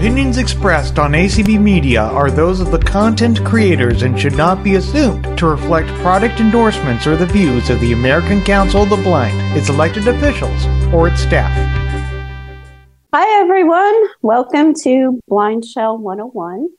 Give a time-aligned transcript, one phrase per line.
[0.00, 4.76] opinions expressed on ACB Media are those of the content creators and should not be
[4.76, 9.38] assumed to reflect product endorsements or the views of the American Council of the Blind,
[9.54, 11.52] its elected officials, or its staff.
[13.12, 14.06] Hi, everyone.
[14.22, 16.70] Welcome to Blind Shell 101.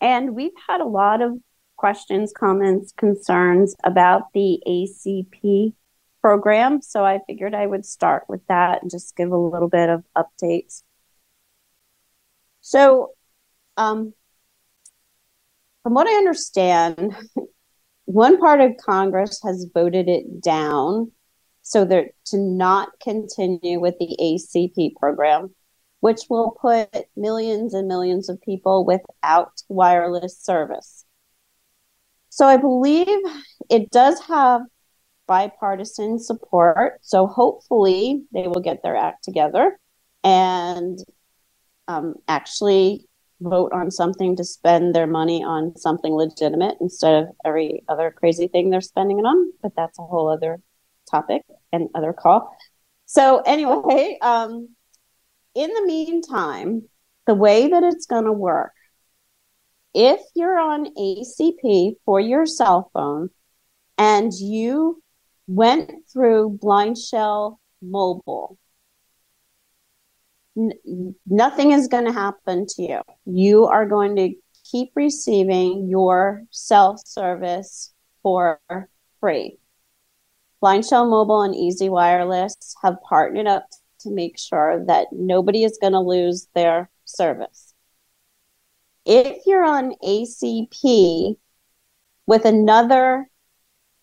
[0.00, 1.38] And we've had a lot of
[1.76, 5.74] questions, comments, concerns about the ACP
[6.20, 6.82] program.
[6.82, 10.02] So I figured I would start with that and just give a little bit of
[10.18, 10.82] updates.
[12.70, 13.14] So,
[13.76, 14.14] um,
[15.82, 17.16] from what I understand,
[18.04, 21.10] one part of Congress has voted it down
[21.62, 25.52] so that to not continue with the ACP program,
[25.98, 31.04] which will put millions and millions of people without wireless service.
[32.28, 33.18] So I believe
[33.68, 34.60] it does have
[35.26, 37.00] bipartisan support.
[37.02, 39.76] So hopefully they will get their act together
[40.22, 41.00] and
[41.90, 43.06] um, actually
[43.40, 48.48] vote on something to spend their money on something legitimate instead of every other crazy
[48.48, 49.52] thing they're spending it on.
[49.62, 50.60] But that's a whole other
[51.10, 52.56] topic and other call.
[53.06, 54.68] So anyway, um,
[55.54, 56.88] in the meantime,
[57.26, 58.72] the way that it's going to work,
[59.94, 63.30] if you're on ACP for your cell phone
[63.98, 65.02] and you
[65.48, 68.56] went through Blind Shell Mobile.
[70.56, 73.00] Nothing is going to happen to you.
[73.24, 74.34] You are going to
[74.64, 78.60] keep receiving your cell service for
[79.20, 79.58] free.
[80.60, 83.66] Blind Shell Mobile and Easy Wireless have partnered up
[84.00, 87.74] to make sure that nobody is going to lose their service.
[89.06, 91.36] If you're on ACP
[92.26, 93.30] with another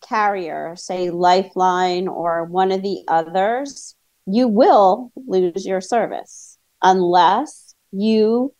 [0.01, 3.95] carrier, say Lifeline or one of the others,
[4.27, 8.53] you will lose your service unless you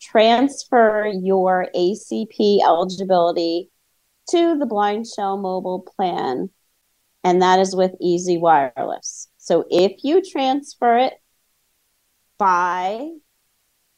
[0.00, 3.70] transfer your ACP eligibility
[4.30, 6.50] to the Blind Shell mobile plan,
[7.22, 9.28] and that is with Easy Wireless.
[9.38, 11.14] So if you transfer it
[12.38, 13.08] by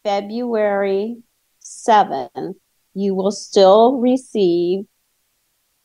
[0.05, 1.19] February
[1.61, 2.55] 7th,
[2.95, 4.85] you will still receive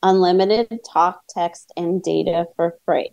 [0.04, 3.12] unlimited talk, text, and data for free.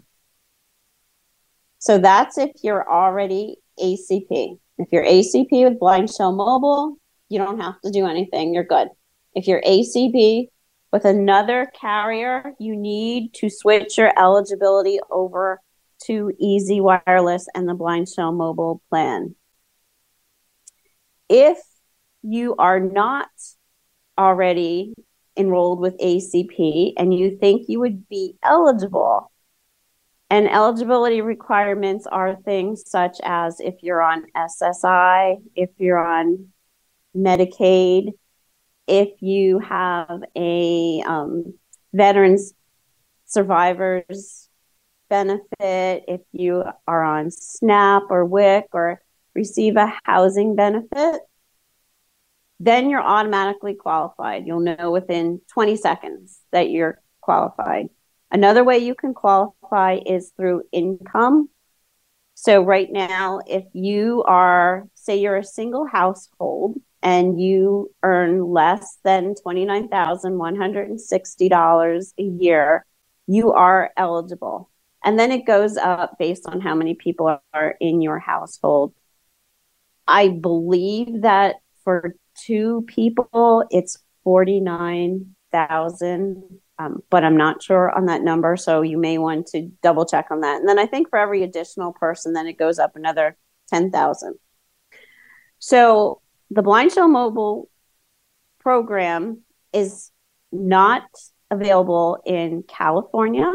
[1.88, 4.58] So that's if you're already ACP.
[4.76, 6.98] If you're ACP with Blind Shell Mobile,
[7.30, 8.52] you don't have to do anything.
[8.52, 8.88] You're good.
[9.34, 10.48] If you're ACP
[10.92, 15.62] with another carrier, you need to switch your eligibility over
[16.04, 19.34] to Easy Wireless and the Blind Shell Mobile plan.
[21.30, 21.56] If
[22.20, 23.30] you are not
[24.18, 24.92] already
[25.38, 29.32] enrolled with ACP and you think you would be eligible.
[30.30, 36.48] And eligibility requirements are things such as if you're on SSI, if you're on
[37.16, 38.12] Medicaid,
[38.86, 41.54] if you have a um,
[41.94, 42.52] veterans
[43.24, 44.48] survivors
[45.08, 49.02] benefit, if you are on SNAP or WIC or
[49.34, 51.20] receive a housing benefit,
[52.60, 54.46] then you're automatically qualified.
[54.46, 57.88] You'll know within 20 seconds that you're qualified.
[58.30, 61.48] Another way you can qualify is through income.
[62.34, 68.98] So, right now, if you are, say, you're a single household and you earn less
[69.02, 72.84] than $29,160 a year,
[73.26, 74.70] you are eligible.
[75.04, 78.94] And then it goes up based on how many people are in your household.
[80.06, 86.60] I believe that for two people, it's 49,000.
[86.78, 88.56] Um, but I'm not sure on that number.
[88.56, 90.60] So you may want to double check on that.
[90.60, 93.36] And then I think for every additional person, then it goes up another
[93.68, 94.34] 10,000.
[95.58, 97.68] So the Blind Shell Mobile
[98.60, 100.10] program is
[100.52, 101.04] not
[101.50, 103.50] available in California,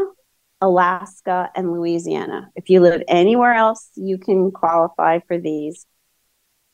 [0.60, 2.50] Alaska, and Louisiana.
[2.54, 5.86] If you live anywhere else, you can qualify for these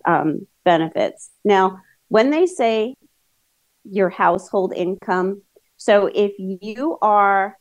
[0.05, 1.31] um, benefits.
[1.45, 1.79] Now,
[2.09, 2.95] when they say
[3.85, 5.43] your household income,
[5.81, 7.57] so if you are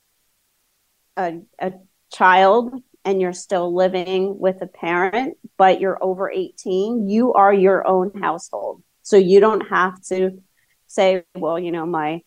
[1.16, 1.72] a, a
[2.12, 2.74] child
[3.06, 8.12] and you're still living with a parent, but you're over 18, you are your own
[8.20, 8.84] household.
[9.04, 10.32] So you don't have to
[10.86, 12.20] say, well, you know, my,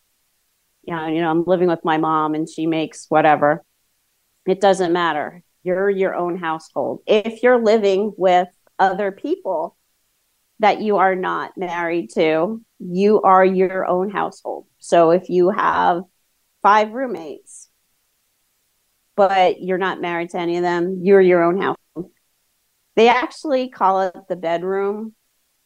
[0.87, 3.63] know, you know, I'm living with my mom and she makes whatever.
[4.47, 5.43] It doesn't matter.
[5.61, 7.03] You're your own household.
[7.05, 8.47] If you're living with
[8.79, 9.77] other people,
[10.59, 14.67] that you are not married to, you are your own household.
[14.79, 16.03] So if you have
[16.61, 17.69] five roommates,
[19.15, 22.11] but you're not married to any of them, you're your own household.
[22.95, 25.13] They actually call it the bedroom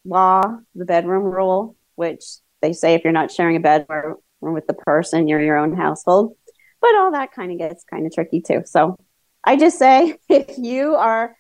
[0.06, 2.24] law, the bedroom rule, which
[2.62, 6.36] they say if you're not sharing a bedroom with the person, you're your own household.
[6.82, 8.64] But all that kind of gets kind of tricky too.
[8.66, 8.98] So
[9.44, 11.36] I just say if you are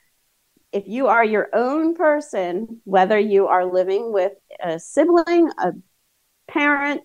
[0.71, 4.33] if you are your own person, whether you are living with
[4.63, 5.73] a sibling, a
[6.47, 7.01] parent,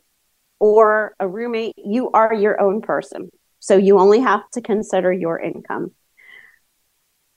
[0.59, 3.31] or a roommate, you are your own person.
[3.59, 5.93] So you only have to consider your income.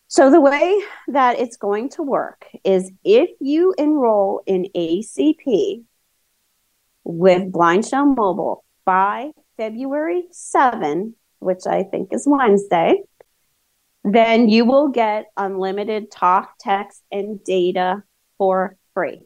[0.08, 5.84] So the way that it's going to work is if you enroll in ACP
[7.04, 13.02] with Blind Shell Mobile by February 7, which I think is Wednesday,
[14.06, 18.04] then you will get unlimited talk, text, and data
[18.38, 19.22] for free.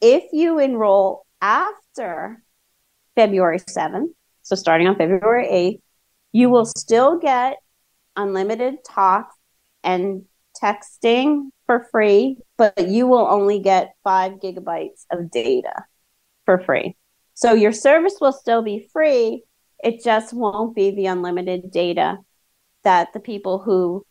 [0.00, 2.42] If you enroll after
[3.16, 4.08] February 7th,
[4.42, 5.80] so starting on February 8th,
[6.32, 7.58] you will still get
[8.16, 9.30] unlimited talk
[9.84, 10.24] and
[10.60, 15.84] texting for free, but you will only get five gigabytes of data
[16.46, 16.96] for free.
[17.34, 19.44] So your service will still be free.
[19.84, 22.18] It just won't be the unlimited data
[22.88, 24.06] that the people who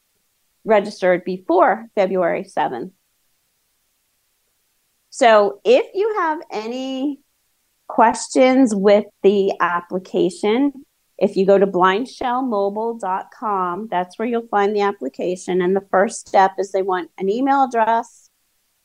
[0.63, 2.91] registered before February 7th.
[5.09, 7.21] So if you have any
[7.87, 10.73] questions with the application,
[11.17, 15.63] if you go to blindshellmobile.com, that's where you'll find the application.
[15.63, 18.29] And the first step is they want an email address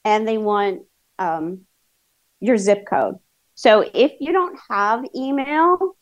[0.06, 0.84] and they want
[1.18, 1.66] um,
[2.40, 3.16] your zip code.
[3.56, 5.98] So if you don't have email,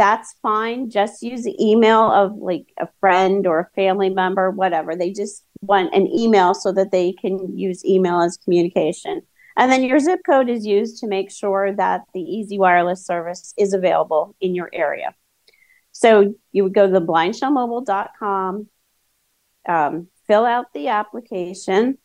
[0.00, 0.88] that's fine.
[0.88, 4.96] Just use the email of like a friend or a family member, whatever.
[4.96, 9.20] They just want an email so that they can use email as communication.
[9.58, 13.52] And then your zip code is used to make sure that the Easy Wireless service
[13.58, 15.14] is available in your area.
[15.92, 18.68] So you would go to the blindshellmobile.com,
[19.68, 21.98] um, fill out the application.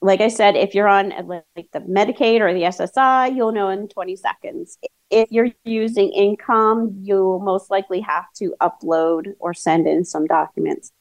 [0.00, 3.88] Like I said, if you're on like the Medicaid or the SSI, you'll know in
[3.88, 4.78] 20 seconds.
[5.10, 10.92] If you're using income, you'll most likely have to upload or send in some documents.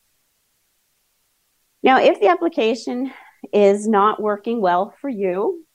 [1.83, 3.13] Now, if the application
[3.53, 5.65] is not working well for you,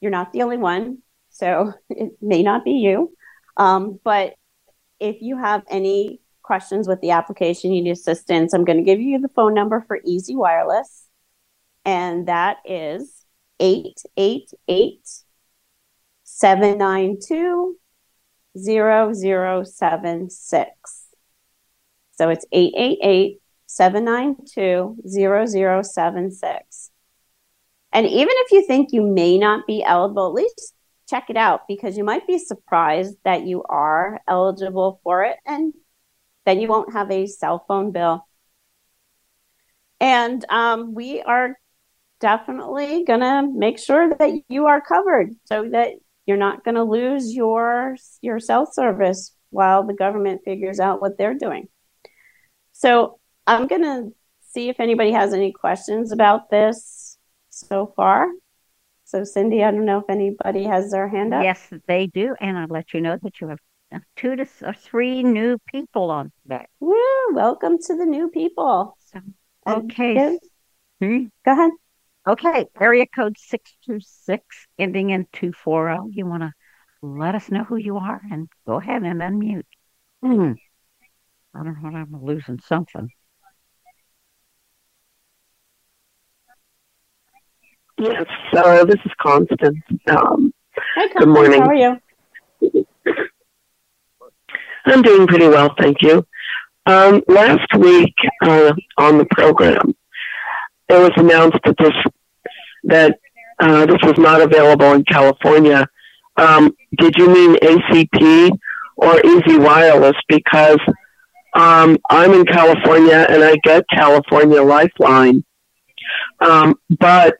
[0.00, 0.98] you're not the only one,
[1.30, 3.12] so it may not be you.
[3.56, 4.34] Um, but
[5.00, 9.00] if you have any questions with the application, you need assistance, I'm going to give
[9.00, 11.05] you the phone number for Easy Wireless,
[11.86, 13.24] and that is
[13.60, 15.08] 888
[16.24, 17.78] 792
[18.58, 21.04] 0076.
[22.12, 26.90] So it's 888 792 0076.
[27.92, 30.74] And even if you think you may not be eligible, at least
[31.08, 35.72] check it out because you might be surprised that you are eligible for it and
[36.44, 38.26] then you won't have a cell phone bill.
[40.00, 41.56] And um, we are
[42.20, 45.92] definitely going to make sure that you are covered so that
[46.26, 51.16] you're not going to lose your your cell service while the government figures out what
[51.18, 51.68] they're doing.
[52.72, 54.12] So I'm going to
[54.48, 57.16] see if anybody has any questions about this
[57.50, 58.28] so far.
[59.04, 61.44] So, Cindy, I don't know if anybody has their hand up.
[61.44, 62.34] Yes, they do.
[62.40, 63.60] And I'll let you know that you have
[64.16, 66.66] two to three new people on today.
[66.80, 66.96] Woo,
[67.32, 68.98] welcome to the new people.
[69.12, 69.20] So,
[69.66, 70.38] okay.
[71.00, 71.24] Hmm?
[71.44, 71.70] Go ahead.
[72.26, 72.66] Okay.
[72.80, 74.44] Area code 626
[74.78, 76.10] ending in 240.
[76.12, 76.52] You want to
[77.02, 79.62] let us know who you are and go ahead and unmute.
[80.22, 80.52] Hmm.
[81.54, 81.90] I don't know.
[81.90, 83.08] what I'm losing something.
[87.98, 89.78] Yes, uh, this is Constance.
[90.08, 91.14] Um, Hi, Constance.
[91.18, 91.60] Good morning.
[91.62, 92.86] How are you?
[94.84, 96.26] I'm doing pretty well, thank you.
[96.84, 99.94] Um, last week uh, on the program,
[100.88, 101.94] it was announced that this
[102.86, 103.18] that
[103.58, 105.86] uh, this was not available in California.
[106.36, 108.50] Um, did you mean ACP
[108.96, 110.16] or Easy Wireless?
[110.28, 110.80] Because
[111.54, 115.44] um, I'm in California and I get California Lifeline,
[116.40, 117.36] um, but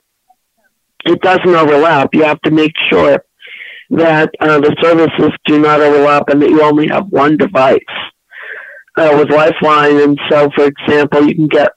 [1.05, 2.15] it doesn't overlap.
[2.15, 3.25] You have to make sure
[3.91, 7.79] that uh, the services do not overlap and that you only have one device
[8.97, 10.01] uh, with Lifeline.
[10.01, 11.73] And so, for example, you can get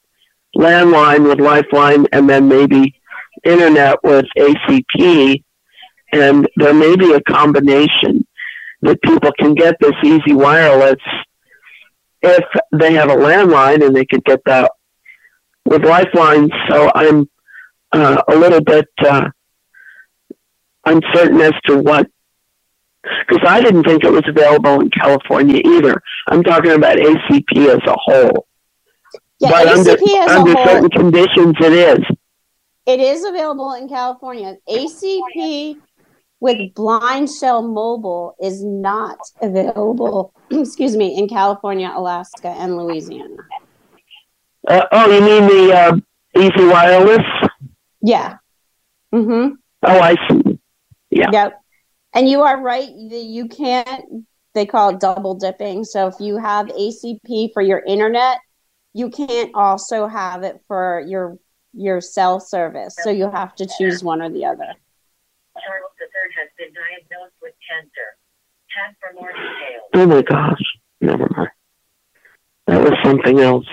[0.57, 2.95] landline with Lifeline and then maybe
[3.43, 5.43] internet with ACP.
[6.12, 8.25] And there may be a combination
[8.81, 10.98] that people can get this easy wireless
[12.22, 14.72] if they have a landline and they could get that
[15.65, 16.50] with Lifeline.
[16.69, 17.29] So I'm
[17.91, 19.29] uh, a little bit uh,
[20.86, 22.08] uncertain as to what,
[23.03, 26.01] because I didn't think it was available in California either.
[26.27, 28.48] I'm talking about ACP as a whole.
[29.39, 32.05] Yeah, but ACP under, as under a whole, certain conditions, it is.
[32.89, 34.58] It is available in California.
[34.67, 35.75] ACP
[36.39, 43.36] with Blind Shell Mobile is not available, excuse me, in California, Alaska, and Louisiana.
[44.67, 45.98] Uh, oh, you mean the uh,
[46.36, 47.25] Easy Wireless?
[48.01, 48.38] Yeah.
[49.13, 49.53] Mm-hmm.
[49.84, 50.60] Oh, I see.
[51.12, 51.29] Yeah.
[51.31, 51.62] Yep.
[52.15, 52.89] And you are right.
[52.89, 55.84] You can't, they call it double dipping.
[55.84, 58.39] So if you have ACP for your internet,
[58.93, 61.38] you can't also have it for your
[61.73, 62.95] your cell service.
[63.01, 64.57] So you have to choose one or the other.
[64.65, 66.07] Charles III
[66.39, 67.89] has been diagnosed with cancer.
[68.69, 69.89] Chat for more details.
[69.93, 70.61] Oh my gosh.
[71.01, 71.49] Never mind.
[72.67, 73.65] That was something else.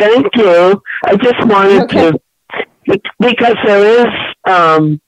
[0.00, 0.82] Thank you.
[1.04, 2.12] I just wanted Okay.
[2.12, 4.14] to, because there is,
[4.48, 5.00] um,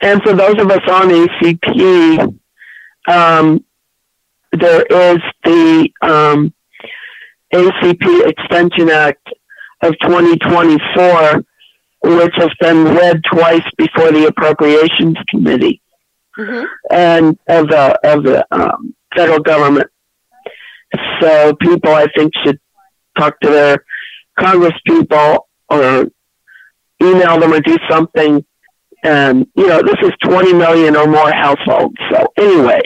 [0.00, 2.38] and for those of us on ACP,
[3.08, 3.64] um,
[4.52, 6.52] there is the um,
[7.54, 9.28] ACP Extension Act
[9.82, 11.44] of 2024,
[12.02, 15.80] which has been read twice before the Appropriations Committee
[16.34, 19.88] hmm and of the of the um, federal government.
[21.20, 22.60] So people, I think, should
[23.18, 23.84] talk to their
[24.38, 26.06] Congress people or
[27.02, 28.44] email them or do something.
[29.02, 31.96] And you know, this is 20 million or more households.
[32.10, 32.82] So anyway,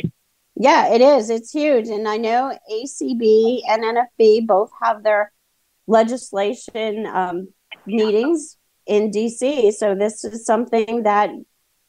[0.56, 1.30] Yeah, it is.
[1.30, 1.88] It's huge.
[1.88, 5.32] And I know ACB and NFB both have their
[5.90, 7.48] legislation um,
[7.86, 8.56] meetings
[8.86, 9.72] in DC.
[9.72, 11.30] So this is something that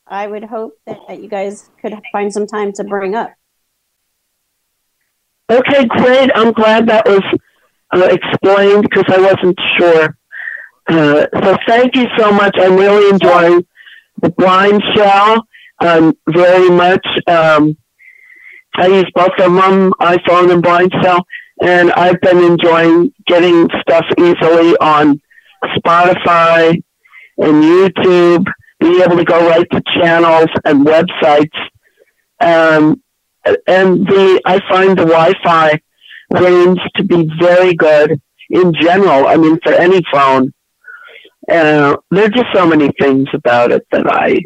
[0.08, 3.32] I would hope that, you guys could find some time to bring up.
[5.50, 6.30] okay, great.
[6.36, 7.24] I'm glad that was
[7.94, 10.18] uh, explained because I wasn't sure.
[10.88, 12.56] Uh, so thank you so much.
[12.60, 13.66] I'm really enjoying
[14.22, 15.48] the blind shell
[15.80, 17.06] um, very much.
[17.28, 17.78] Um,
[18.76, 21.26] I use both of them, iPhone and blind shell,
[21.62, 25.22] and I've been enjoying getting stuff easily on
[25.78, 26.82] Spotify
[27.38, 28.46] and YouTube,
[28.80, 31.56] being able to go right to channels and websites.
[32.40, 33.02] Um,
[33.46, 35.80] and the I find the Wi-Fi
[36.32, 39.28] range to be very good in general.
[39.28, 40.54] I mean, for any phone.
[41.50, 44.42] Uh, there are just so many things about it that I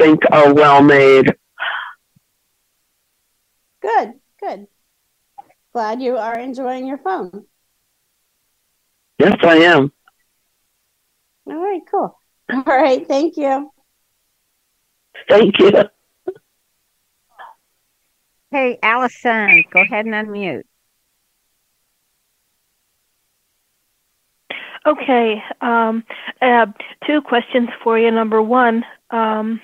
[0.00, 1.32] think are well made.
[3.82, 4.66] Good, good.
[5.74, 7.46] Glad you are enjoying your phone.
[9.18, 9.92] Yes, I am.
[11.46, 12.16] All right, cool.
[12.52, 13.70] All right, thank you.
[15.28, 15.72] Thank you.
[18.50, 20.62] Hey, Allison, go ahead and unmute.
[24.86, 25.42] Okay.
[25.60, 26.04] Um,
[26.40, 26.66] uh,
[27.06, 28.10] two questions for you.
[28.10, 29.60] Number one, um,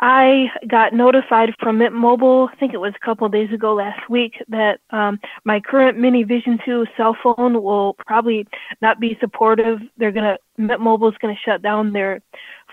[0.00, 4.10] I got notified from Mint Mobile, I think it was a couple days ago last
[4.10, 8.46] week, that um, my current Mini Vision 2 cell phone will probably
[8.82, 9.78] not be supportive.
[9.96, 12.20] They're gonna Mint Mobile is gonna shut down their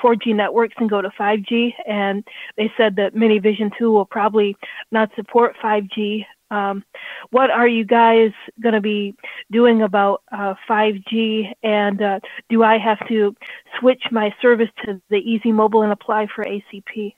[0.02, 2.28] 4G networks and go to 5G, and
[2.58, 4.58] they said that Mini Vision 2 will probably
[4.92, 6.26] not support 5G.
[6.54, 6.84] Um,
[7.32, 8.32] what are you guys
[8.62, 9.16] going to be
[9.52, 11.52] doing about uh, 5G?
[11.64, 12.20] And uh,
[12.50, 13.36] do I have to
[13.80, 17.16] switch my service to the Easy Mobile and apply for ACP?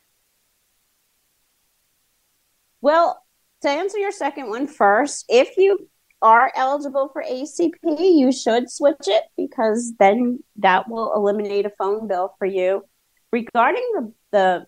[2.79, 3.21] Well,
[3.61, 5.89] to answer your second one first, if you
[6.21, 12.07] are eligible for ACP, you should switch it because then that will eliminate a phone
[12.07, 12.85] bill for you.
[13.31, 14.65] Regarding the the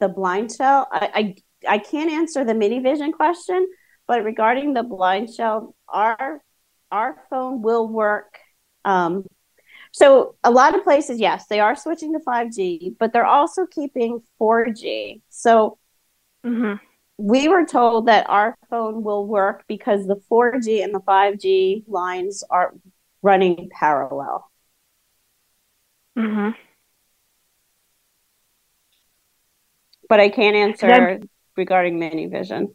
[0.00, 1.34] the blind shell, I I,
[1.68, 3.68] I can't answer the mini vision question,
[4.06, 6.42] but regarding the blind shell, our
[6.90, 8.38] our phone will work.
[8.84, 9.26] Um,
[9.92, 14.20] so a lot of places, yes, they are switching to 5G, but they're also keeping
[14.38, 15.22] 4G.
[15.30, 15.78] So
[16.44, 16.78] hmm
[17.18, 22.44] we were told that our phone will work because the 4G and the 5G lines
[22.50, 22.74] are
[23.22, 24.50] running parallel.
[26.16, 26.50] hmm
[30.08, 31.20] But I can't answer
[31.56, 32.74] regarding mini vision.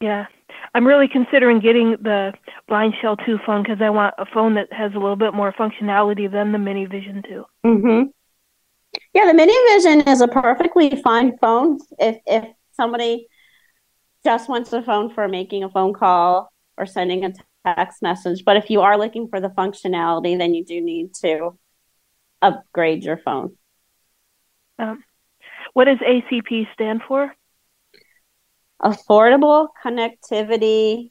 [0.00, 0.26] Yeah.
[0.74, 2.32] I'm really considering getting the
[2.68, 5.52] Blind Shell 2 phone because I want a phone that has a little bit more
[5.52, 7.44] functionality than the Mini Vision 2.
[7.66, 8.02] Mm-hmm.
[9.14, 13.28] Yeah, the mini vision is a perfectly fine phone if if somebody
[14.24, 17.32] just wants a phone for making a phone call or sending a
[17.64, 18.44] text message.
[18.44, 21.58] But if you are looking for the functionality, then you do need to
[22.40, 23.56] upgrade your phone.
[24.78, 25.04] Um,
[25.74, 27.34] what does ACP stand for?
[28.82, 31.10] Affordable connectivity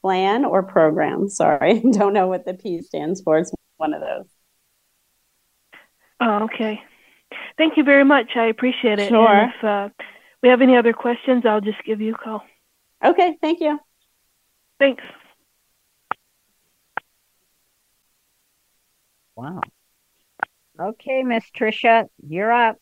[0.00, 1.28] plan or program.
[1.28, 3.38] Sorry, don't know what the P stands for.
[3.38, 4.28] It's one of those.
[6.20, 6.80] Oh, okay.
[7.58, 8.36] Thank you very much.
[8.36, 9.08] I appreciate it.
[9.08, 9.28] Sure.
[9.28, 9.88] And if uh,
[10.42, 12.42] we have any other questions, I'll just give you a call.
[13.04, 13.78] Okay, thank you.
[14.78, 15.02] Thanks.
[19.34, 19.60] Wow.
[20.78, 22.76] Okay, Miss Tricia, you're up.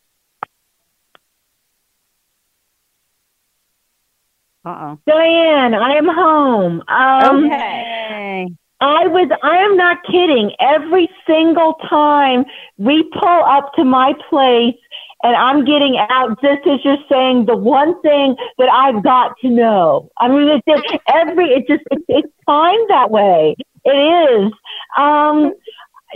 [4.64, 4.98] Uh-oh.
[5.06, 6.82] Diane, I am home.
[6.88, 8.48] Um, Okay.
[8.80, 10.52] I was, I am not kidding.
[10.60, 12.44] Every single time
[12.76, 14.74] we pull up to my place
[15.22, 19.48] and I'm getting out, just as you're saying, the one thing that I've got to
[19.48, 20.10] know.
[20.18, 23.56] I mean, it's just every, it just, it's, it's timed that way.
[23.86, 24.52] It is.
[24.98, 25.52] Um,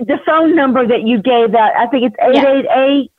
[0.00, 3.10] the phone number that you gave that, I think it's 888.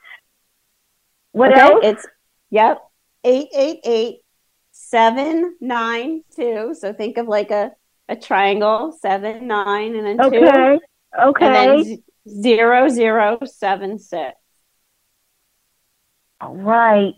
[1.32, 1.80] What okay, else?
[1.84, 2.08] it's
[2.50, 2.82] yep,
[3.24, 4.20] eight eight eight
[4.90, 6.74] seven nine two.
[6.78, 7.72] So think of like a
[8.08, 10.80] a triangle, seven nine, and then two, Okay.
[11.22, 11.46] Okay.
[11.46, 12.04] and then
[12.42, 14.36] zero zero seven six.
[16.42, 17.14] All right.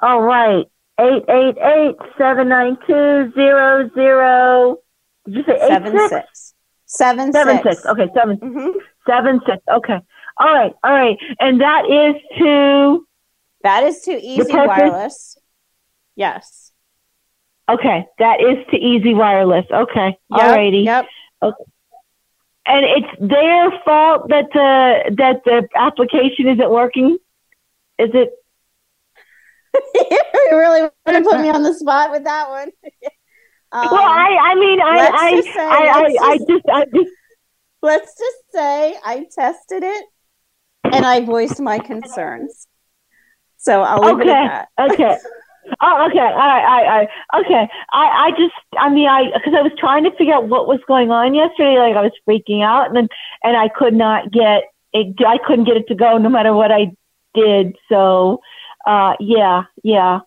[0.00, 0.66] All right.
[1.00, 4.76] Eight eight eight seven nine two zero zero.
[5.26, 6.08] Did you say eight Seven six?
[6.10, 6.54] six.
[6.86, 7.76] Seven Seven six.
[7.82, 7.86] six.
[7.86, 8.72] Okay, seven Mhm.
[9.06, 9.62] seven six.
[9.68, 9.98] Okay.
[10.38, 10.74] All right.
[10.84, 11.16] All right.
[11.38, 13.06] And that is to
[13.62, 15.38] That is to Easy Wireless.
[16.16, 16.72] Yes.
[17.68, 18.06] okay.
[18.18, 19.66] That is to Easy Wireless.
[19.70, 20.16] Okay.
[20.30, 20.78] Yep, All righty.
[20.80, 21.06] Yep.
[22.66, 27.18] And it's their fault that the that the application isn't working.
[27.98, 28.30] Is it?
[29.94, 32.70] you really want to put me on the spot with that one.
[33.72, 37.10] Um, well, I I mean I I, just say- I, I I just- I just
[37.82, 40.04] let's just say I tested it
[40.92, 42.66] and I voiced my concerns.
[43.58, 44.32] So I'll leave it Okay.
[44.32, 44.90] at that.
[44.90, 45.16] okay.
[45.80, 46.18] Oh, okay.
[46.18, 46.34] Right.
[46.36, 47.00] I,
[47.34, 47.68] I, okay.
[47.92, 50.80] I, I just, I mean, I, because I was trying to figure out what was
[50.86, 51.78] going on yesterday.
[51.78, 53.08] Like I was freaking out, and then,
[53.42, 55.16] and I could not get it.
[55.26, 56.92] I couldn't get it to go, no matter what I
[57.34, 57.76] did.
[57.88, 58.40] So,
[58.86, 60.20] uh, yeah, yeah.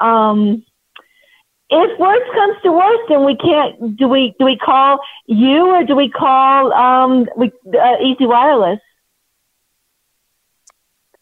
[0.00, 0.64] Um,
[1.68, 3.96] if worse comes to worse, then we can't.
[3.96, 4.34] Do we?
[4.38, 8.80] Do we call you, or do we call um, we, uh, Easy Wireless?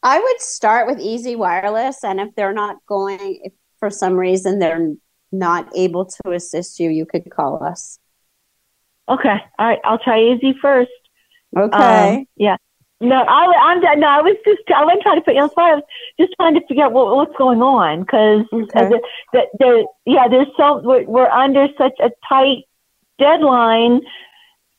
[0.05, 4.59] I would start with Easy Wireless, and if they're not going, if for some reason
[4.59, 4.93] they're
[5.33, 7.99] not able to assist you, you could call us.
[9.09, 9.37] Okay.
[9.59, 9.81] All right.
[9.85, 10.91] I'll try Easy first.
[11.57, 12.19] Okay.
[12.19, 12.57] Um, yeah.
[13.01, 14.07] No, I, I'm no.
[14.07, 15.73] I was just I wasn't trying to put you on spot.
[15.73, 15.85] I was
[16.19, 18.89] just trying to figure out what, what's going on because Okay.
[18.89, 19.01] the,
[19.33, 22.65] the, the, yeah, there's so we're, we're under such a tight
[23.19, 24.01] deadline,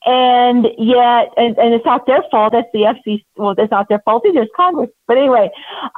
[0.06, 2.54] and yet and, and it's not their fault.
[2.54, 3.26] That's the FCC.
[3.36, 4.44] Well, it's not their fault either.
[4.44, 4.90] It's Congress.
[5.08, 5.50] But anyway,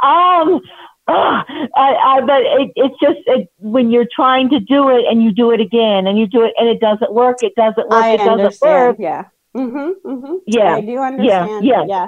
[0.04, 0.62] um.
[1.10, 5.32] I, I, but it, it's just it, when you're trying to do it and you
[5.32, 7.38] do it again and you do it and it doesn't work.
[7.44, 8.04] It doesn't work.
[8.04, 8.98] I it doesn't work.
[9.00, 9.24] Yeah.
[9.56, 10.36] Mm-hmm, mm-hmm.
[10.46, 10.76] Yeah.
[10.76, 11.66] I do understand.
[11.66, 11.86] yeah.
[11.88, 12.08] Yeah.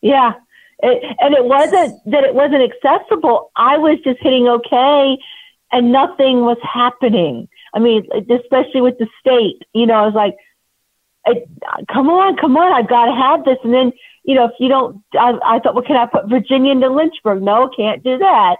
[0.00, 0.32] Yeah.
[0.82, 3.50] It, and it wasn't that it wasn't accessible.
[3.56, 5.18] I was just hitting okay
[5.72, 7.48] and nothing was happening.
[7.74, 10.34] I mean, especially with the state, you know, I was like,
[11.26, 11.48] it,
[11.92, 13.58] come on, come on, I've got to have this.
[13.64, 13.92] And then,
[14.24, 17.42] you know, if you don't, I, I thought, well, can I put Virginia into Lynchburg?
[17.42, 18.56] No, can't do that.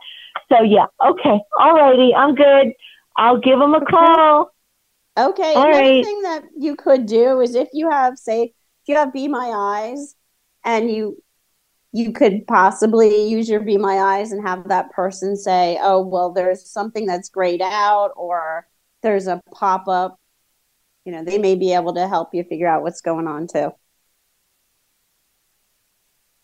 [0.49, 2.73] So yeah, okay, all righty, I'm good.
[3.17, 4.51] I'll give them a call.
[5.19, 5.55] Okay.
[5.55, 6.05] All Another right.
[6.05, 8.53] thing that you could do is if you have, say, if
[8.89, 10.15] you have Be My Eyes,
[10.65, 11.23] and you
[11.93, 16.33] you could possibly use your Be My Eyes and have that person say, "Oh, well,
[16.33, 18.69] there's something that's grayed out, or
[19.03, 20.21] there's a pop up."
[21.07, 23.73] You know, they may be able to help you figure out what's going on too.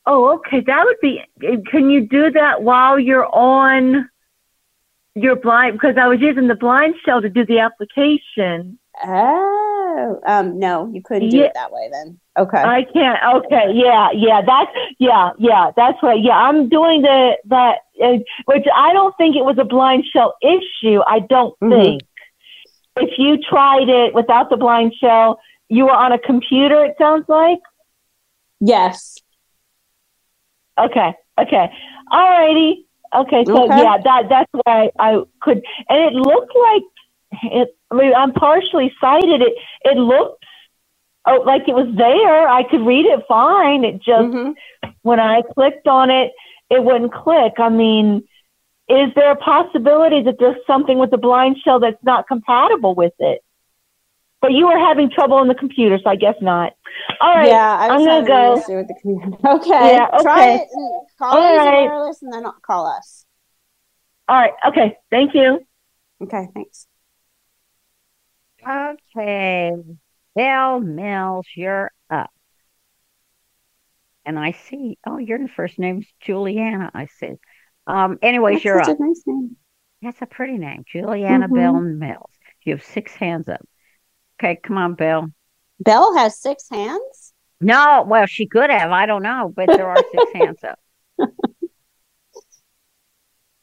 [0.07, 1.21] Oh, okay, that would be.
[1.69, 4.09] Can you do that while you're on
[5.17, 5.73] your blind?
[5.75, 8.79] Because I was using the blind shell to do the application.
[9.05, 11.45] Oh, um, no, you couldn't do Yeah.
[11.47, 12.21] it that way then.
[12.39, 12.63] Okay.
[12.63, 13.19] I can't.
[13.45, 14.71] Okay, yeah, yeah, that's
[15.01, 16.23] yeah, yeah, that's right.
[16.23, 20.37] Yeah, I'm doing the that, uh, which I don't think it was a blind shell
[20.41, 21.01] issue.
[21.05, 21.83] I don't Mhm.
[21.85, 22.03] think.
[23.03, 26.85] If you tried it without the blind shell, you were on a computer.
[26.85, 27.59] It sounds like.
[28.61, 29.19] yes.
[30.79, 31.15] Okay.
[31.39, 31.71] Okay.
[32.11, 32.87] All righty.
[33.15, 33.45] Okay.
[33.45, 33.83] So Okay.
[33.83, 36.83] yeah, that that's why I could, and it looked like
[37.53, 37.77] it.
[37.91, 39.43] I mean, I'm partially sighted.
[39.43, 40.45] It it looked
[41.27, 42.49] oh like it was there.
[42.49, 43.85] I could read it fine.
[43.85, 44.55] It just Mhm.
[45.03, 46.33] when I clicked on it,
[46.71, 47.55] it wouldn't click.
[47.59, 48.25] I mean,
[48.89, 53.15] is there a possibility that there's something with the blind shell that's not compatible with
[53.19, 53.41] it?
[54.41, 56.73] But you are having trouble on the computer, so I guess not.
[57.21, 57.49] All right.
[57.49, 58.53] Yeah, I was I'm gonna having go.
[58.55, 59.37] an issue with the computer.
[59.57, 59.95] Okay.
[59.95, 60.23] Yeah, okay.
[60.23, 61.85] Try it and call All Easy right.
[61.87, 63.25] Wireless and then call us.
[64.29, 64.53] All right.
[64.69, 64.97] Okay.
[65.11, 65.61] Thank you.
[66.23, 66.87] Okay, thanks.
[68.67, 69.73] Okay.
[70.35, 72.31] Bill Mills, you're up.
[74.25, 76.91] And I see, oh, your first name's Juliana.
[76.95, 77.35] I see.
[77.87, 79.01] Um, anyways, That's you're such up.
[79.01, 79.57] a nice name.
[80.03, 81.55] That's a pretty name, Juliana Mhm.
[81.55, 82.31] Bell Mills.
[82.65, 83.67] You have six hands up.
[84.41, 85.29] Okay, come on, Bell.
[85.81, 87.33] Bell has six hands.
[87.61, 88.91] No, well, she could have.
[88.91, 90.79] I don't know, but there are six hands up.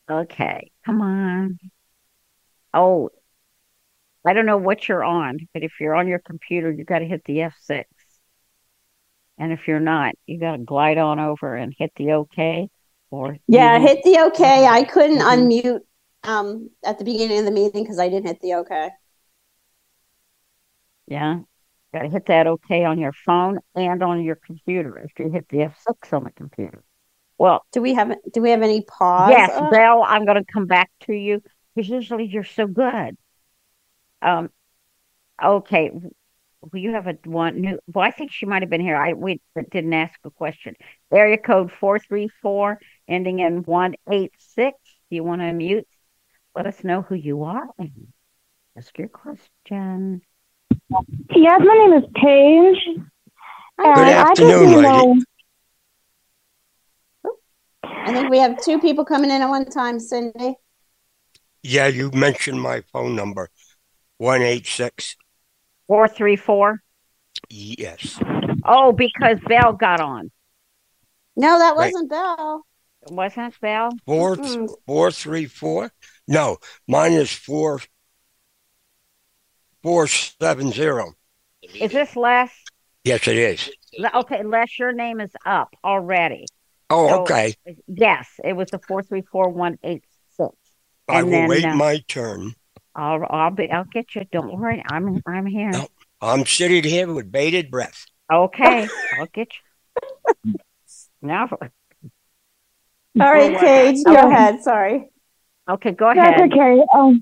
[0.10, 1.60] Okay, come on.
[2.73, 3.10] Oh,
[4.25, 7.05] I don't know what you're on, but if you're on your computer, you got to
[7.05, 7.84] hit the F6.
[9.38, 12.69] And if you're not, you got to glide on over and hit the OK.
[13.12, 14.65] Or Yeah, hit the okay.
[14.65, 15.22] I couldn't Mhm.
[15.22, 15.82] unmute
[16.24, 18.91] um at the beginning of the meeting because I didn't hit the okay.
[21.08, 21.39] Yeah,
[21.93, 25.50] got to hit that OK on your phone and on your computer if you hit
[25.50, 26.84] the F6 on the computer.
[27.38, 29.32] Well, Do we have do we have any pause?
[29.32, 29.69] yes, up?
[29.69, 31.41] Belle, I'm going to come back to you
[31.76, 33.17] because usually you're so good.
[34.22, 34.50] Um,
[35.43, 35.91] okay.
[36.62, 37.80] Well, you have a one new.
[37.88, 38.95] Well, I think she might have been here.
[38.95, 39.41] I we
[39.72, 40.76] didn't ask a question.
[41.12, 44.78] Area code four three four ending in one eight six.
[45.10, 45.88] Do you want to mute?
[46.56, 48.12] Let us know who you are and
[48.78, 50.22] ask your question.
[51.36, 53.06] Yes, my name is Paige.
[53.80, 54.88] Hi, and I afternoon, need lady.
[54.88, 55.15] know-
[57.84, 60.56] I think we have two people coming in at one time, Cindy.
[61.63, 63.50] Yeah, you mentioned my phone number.
[64.17, 65.15] 186.
[65.89, 66.82] Four three four.
[67.49, 68.17] Yes.
[68.63, 70.32] Oh, because Bell got on.
[71.36, 72.63] No, that wasn't Belle.
[73.10, 73.89] Wasn't Bell.
[73.89, 73.97] Belle?
[74.06, 74.69] Four, Mm-mm.
[74.86, 75.91] four, three, four?
[76.28, 77.82] No, mine is four,
[79.82, 81.13] four, seven, zero.
[81.63, 82.52] Is this Les?
[83.04, 83.71] Yes, it is.
[84.13, 86.45] Okay, Les, your name is up already.
[86.91, 87.56] Oh, So- okay.
[87.88, 90.04] Yes, it was the four three four one eight
[90.38, 90.52] six.
[91.08, 92.54] I and will then, wait uh, my turn.
[92.99, 94.23] I'll I'll be I'll get you.
[94.31, 94.83] Don't worry.
[94.91, 95.71] I'm I'm here.
[95.71, 95.88] No.
[96.21, 98.05] I'm sitting here with bated breath.
[98.31, 99.47] Okay, I'll get
[100.43, 100.55] you.
[101.21, 101.47] Now,
[103.21, 103.62] All right, what?
[103.62, 104.27] Paige, go Okay.
[104.27, 104.62] ahead.
[104.63, 105.09] Sorry.
[105.69, 106.51] okay, go That's ahead.
[106.51, 106.83] okay.
[106.93, 107.21] Um,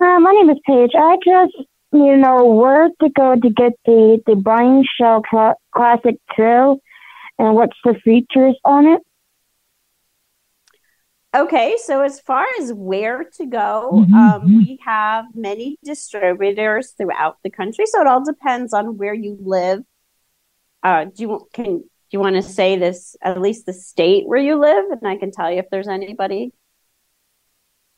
[0.00, 0.92] uh, my name is Paige.
[0.96, 1.54] I just
[1.92, 6.80] need to know where to go to get the the Blind Shell Cla- Classic 2
[7.38, 9.02] and what's the features on it.
[11.32, 17.50] Okay, so as far as where to go, um, we have many distributors throughout the
[17.50, 19.84] country, so it all depends on where you live.
[20.82, 24.40] Uh, do you can do you want to say this at least the state where
[24.40, 26.52] you live, and I can tell you if there's anybody.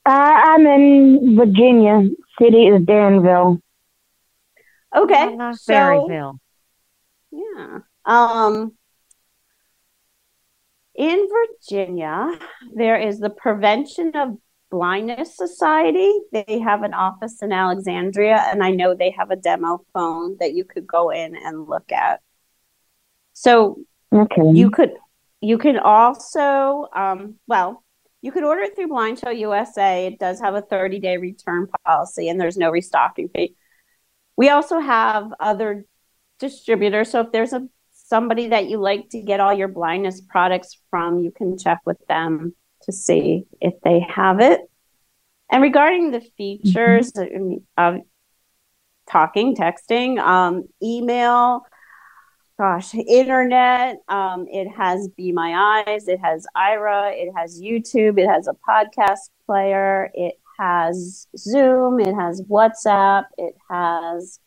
[0.04, 3.60] Uh, I'm in Virginia, city is Danville.
[4.94, 6.38] Okay, I love so Berryville.
[7.30, 8.76] yeah, um,
[10.94, 12.38] in Virginia,
[12.74, 14.36] there is the Prevention of
[14.70, 16.10] Blindness Society.
[16.32, 20.54] They have an office in Alexandria, and I know they have a demo phone that
[20.54, 22.20] you could go in and look at.
[23.32, 23.78] So
[24.12, 24.50] Okay.
[24.52, 24.92] you could
[25.40, 27.82] you can also um, well
[28.20, 30.06] you could order it through Blind Shell USA.
[30.06, 33.56] It does have a 30 day return policy, and there's no restocking fee.
[34.36, 35.84] We also have other
[36.38, 37.10] distributors.
[37.10, 37.68] So if there's a
[38.12, 41.96] somebody that you like to get all your blindness products from, you can check with
[42.08, 44.60] them to see if they have it.
[45.50, 47.10] And regarding the features
[47.78, 48.00] of
[49.08, 51.62] talking, texting, um, email,
[52.58, 58.28] gosh, internet, um, it has Be My Eyes, it has Aira, it has YouTube, it
[58.28, 64.38] has a podcast player, it has Zoom, it has WhatsApp, it has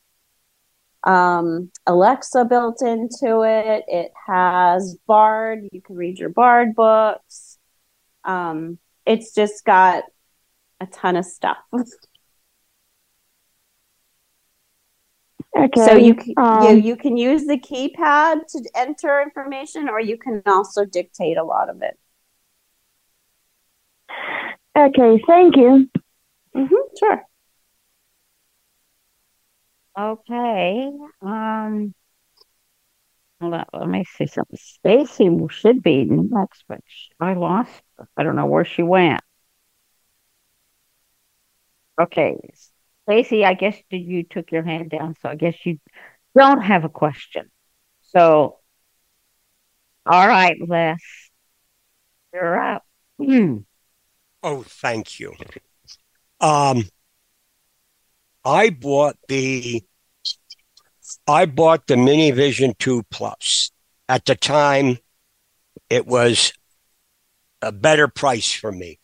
[1.05, 3.85] um, Alexa built into it.
[3.87, 5.67] It has Bard.
[5.71, 7.59] You can read your Bard books.
[8.23, 10.03] Um, it's just got
[10.81, 11.57] a ton of stuff.
[15.57, 15.85] Okay.
[15.85, 20.17] So you can, um, you you can use the keypad to enter information, or you
[20.17, 21.97] can also dictate a lot of it.
[24.77, 25.89] Okay, thank you.
[26.53, 26.65] hmm
[26.99, 27.23] sure.
[29.97, 30.91] Okay.
[31.21, 31.93] Um.
[33.41, 34.57] Let, let me see something.
[34.57, 36.79] Stacy should be next, but
[37.19, 37.71] I lost.
[37.97, 38.07] her.
[38.15, 39.21] I don't know where she went.
[41.99, 42.37] Okay,
[43.07, 43.45] Stacy.
[43.45, 45.79] I guess you took your hand down, so I guess you
[46.37, 47.49] don't have a question.
[48.01, 48.59] So,
[50.05, 50.97] all right, Les,
[52.33, 52.83] you're up.
[53.17, 53.57] Hmm.
[54.43, 55.33] Oh, thank you.
[56.41, 56.83] Um,
[58.45, 59.83] I bought the
[61.27, 63.71] I bought the Mini Vision 2 Plus.
[64.07, 64.97] At the time,
[65.89, 66.53] it was
[67.61, 68.99] a better price for me.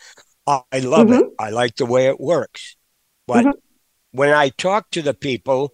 [0.46, 1.26] I I love it.
[1.40, 2.76] I like the way it works.
[3.28, 3.54] But Mhm.
[4.12, 5.74] when I talked to the people,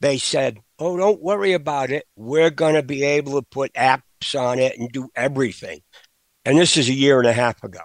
[0.00, 2.06] they said, Oh, don't worry about it.
[2.16, 5.80] We're going to be able to put apps on it and do everything.
[6.44, 7.80] And this is a year and a half ago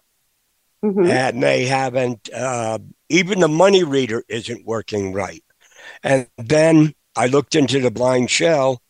[0.82, 5.44] hmm and they haven't uh, even the money reader isn't working right.
[6.04, 8.82] And then i looked into the blind shell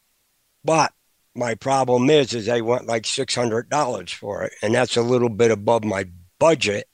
[0.63, 0.91] but
[1.35, 5.01] my problem is, is they want like six hundred dollars for it, and that's a
[5.01, 6.05] little bit above my
[6.39, 6.87] budget.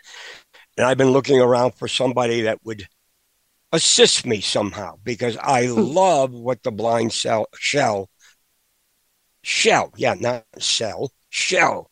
[0.77, 2.87] And I've been looking around for somebody that would
[3.73, 8.09] assist me somehow because I love what the blind cell shell
[9.43, 11.89] shell, yeah, not cell, shell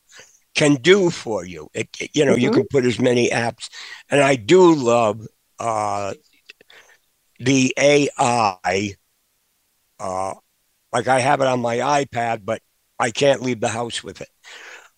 [0.56, 1.70] can do for you.
[1.74, 3.70] It, it you know, you can put as many apps,
[4.10, 5.28] and I do love
[5.60, 6.14] uh,
[7.40, 8.96] the AI.
[10.00, 10.34] Uh,
[10.94, 12.62] like I have it on my iPad, but
[13.00, 14.30] I can't leave the house with it.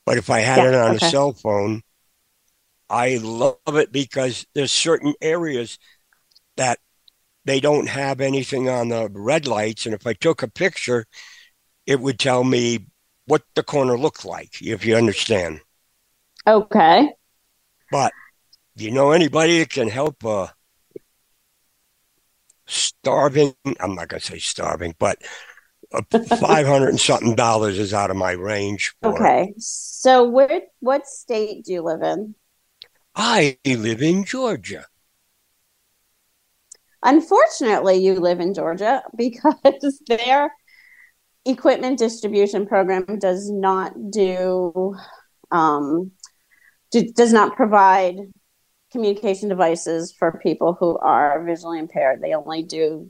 [0.05, 0.95] But if I had Yeah, it on okay.
[0.95, 1.83] a cell phone,
[2.89, 5.79] I love it because there's certain areas
[6.57, 6.79] that
[7.45, 11.05] they don't have anything on the red lights, and if I took a picture,
[11.87, 12.87] it would tell me
[13.25, 15.61] what the corner looked like, if you understand.
[16.45, 17.09] Okay.
[17.91, 18.11] But
[18.75, 20.47] do you know anybody that can help uh
[22.65, 23.53] starving?
[23.79, 25.19] I'm not gonna say starving, but
[26.39, 28.95] five hundred and something dollars is out of my range.
[29.01, 29.07] It.
[29.07, 29.53] Okay.
[29.57, 32.35] So where what state do you live in?
[33.15, 34.85] I live in Georgia.
[37.03, 40.51] Unfortunately, you live in Georgia because their
[41.45, 44.95] equipment distribution program does not do
[45.51, 46.11] um,
[46.91, 48.17] do, does not provide
[48.91, 52.21] communication devices for people who are visually impaired.
[52.21, 53.09] They only do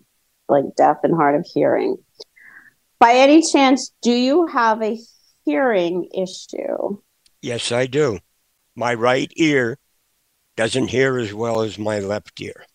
[0.49, 1.97] like deaf and hard of hearing.
[2.99, 4.97] By any chance, do you have a
[5.45, 7.01] hearing issue?
[7.41, 8.19] Yes, I do.
[8.75, 9.77] My right ear
[10.55, 12.65] doesn't hear as well as my left ear.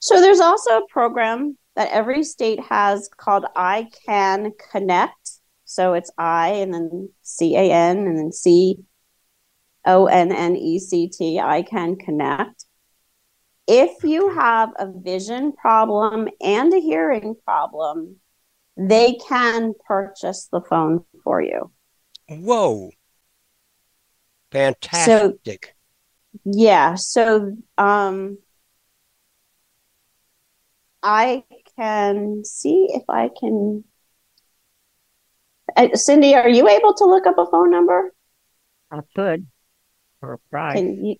[0.00, 5.30] So there's also a program that every state has called I Can Connect.
[5.64, 8.78] So it's I and then C A N and then C
[9.84, 11.40] O N N E C T.
[11.40, 12.64] I Can Connect.
[13.66, 18.16] If you have a vision problem and a hearing problem,
[18.76, 21.70] they can purchase the phone for you.
[22.28, 22.90] Whoa.
[24.50, 25.74] Fantastic.
[26.44, 28.38] Yeah, so um
[31.02, 31.44] I
[31.76, 33.84] can see if I can
[35.76, 38.12] uh, Cindy, are you able to look up a phone number?
[38.90, 39.46] I could
[40.20, 40.76] for a price.
[40.76, 41.16] Can you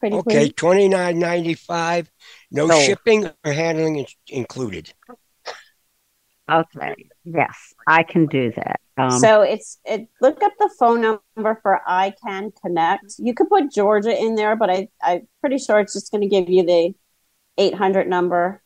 [0.00, 2.10] pretty okay, twenty nine ninety five.
[2.50, 2.80] No No.
[2.80, 4.92] shipping or handling is included.
[6.50, 6.94] Okay.
[7.24, 8.80] Yes, I can do that.
[8.96, 13.14] Um, so it's it look up the phone number for I Can Connect.
[13.18, 16.28] You could put Georgia in there, but I I'm pretty sure it's just going to
[16.28, 16.94] give you the
[17.58, 18.62] 800 number.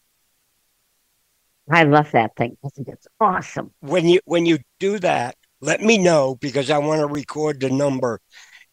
[1.71, 2.57] I love that thing.
[2.65, 3.73] I think it's awesome.
[3.81, 7.71] When you when you do that, let me know because I want to record the
[7.71, 8.21] number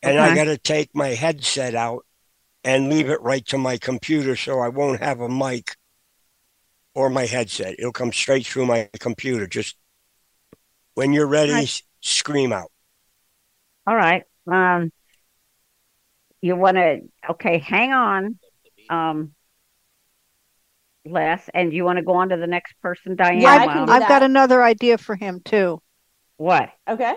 [0.01, 2.05] and I got to take my headset out
[2.63, 5.75] and leave it right to my computer so I won't have a mic
[6.95, 7.75] or my headset.
[7.77, 9.47] It'll come straight through my computer.
[9.47, 9.77] Just
[10.95, 11.83] when you're ready, Right.
[12.01, 12.71] scream out.
[13.85, 14.23] All right.
[14.51, 14.91] Um,
[16.41, 17.01] you want to?
[17.31, 18.39] Okay, hang on.
[18.89, 19.33] Um,
[21.11, 23.41] Les, and you want to go on to the next person, Diane?
[23.41, 23.73] Yeah, I Wow.
[23.73, 25.81] can do I've got another idea for him too.
[26.37, 26.69] What?
[26.87, 27.13] Okay.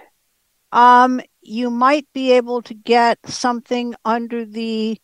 [0.73, 4.99] Um, you might be able to get something under the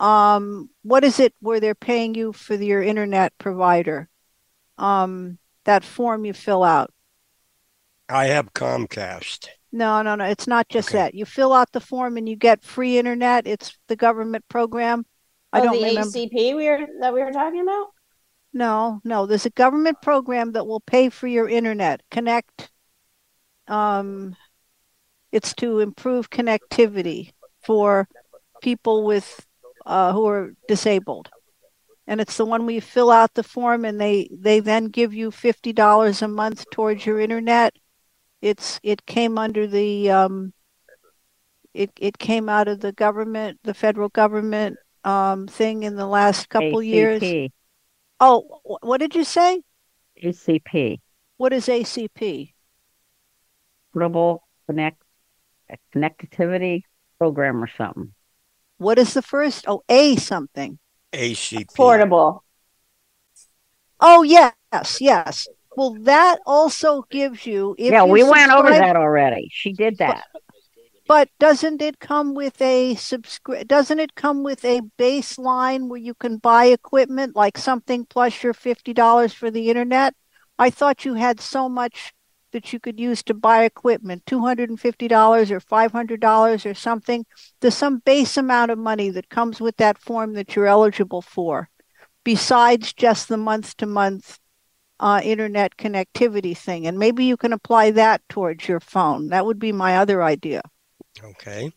[0.00, 4.08] um, what is it where they're paying you for your internet provider?
[4.76, 6.90] Um, that form you fill out.
[8.08, 9.48] I have Comcast.
[9.72, 10.98] No, no, no, it's not just Okay.
[10.98, 11.14] that.
[11.14, 13.46] You fill out the form and you get free internet.
[13.46, 15.06] It's the government program.
[15.54, 16.18] I oh, don't the remember.
[16.18, 17.86] ACP we were that we were talking about?
[18.52, 22.02] No, no, there's a government program that will pay for your internet.
[22.10, 22.70] Connect.
[23.68, 24.34] Um,
[25.30, 27.30] it's to improve connectivity
[27.64, 28.08] for
[28.62, 29.46] people with
[29.86, 31.30] uh, who are disabled.
[32.08, 35.14] And it's the one where you fill out the form and they they then give
[35.14, 37.74] you fifty dollars a month towards your internet.
[38.42, 40.52] It's it came under the um
[41.72, 46.48] it it came out of the government, the federal government um thing in the last
[46.48, 47.22] couple years.
[48.20, 49.62] Oh, what did you say?
[50.22, 51.00] ACP.
[51.36, 52.52] What is ACP?
[53.92, 55.02] Global Connect
[55.94, 56.82] Connectivity
[57.18, 58.14] Program or something.
[58.78, 59.64] What is the first?
[59.68, 60.78] Oh, A something.
[61.12, 61.74] ACP.
[61.74, 62.44] Portable.
[64.00, 64.54] Oh, yes,
[65.00, 65.48] yes.
[65.76, 69.48] Well, that also gives you if yeah, you we went over that already.
[69.50, 70.24] She did that.
[71.06, 76.14] But doesn't it come with a subscri- doesn't it come with a baseline where you
[76.14, 80.14] can buy equipment like something plus your $50 for the internet?
[80.58, 82.12] I thought you had so much
[82.52, 87.26] that you could use to buy equipment, $250 or $500 or something.
[87.60, 91.68] There's some base amount of money that comes with that form that you're eligible for,
[92.24, 94.38] besides just the month to month
[95.00, 99.28] uh, internet connectivity thing, and maybe you can apply that towards your phone.
[99.28, 100.62] That would be my other idea.
[101.22, 101.70] Okay.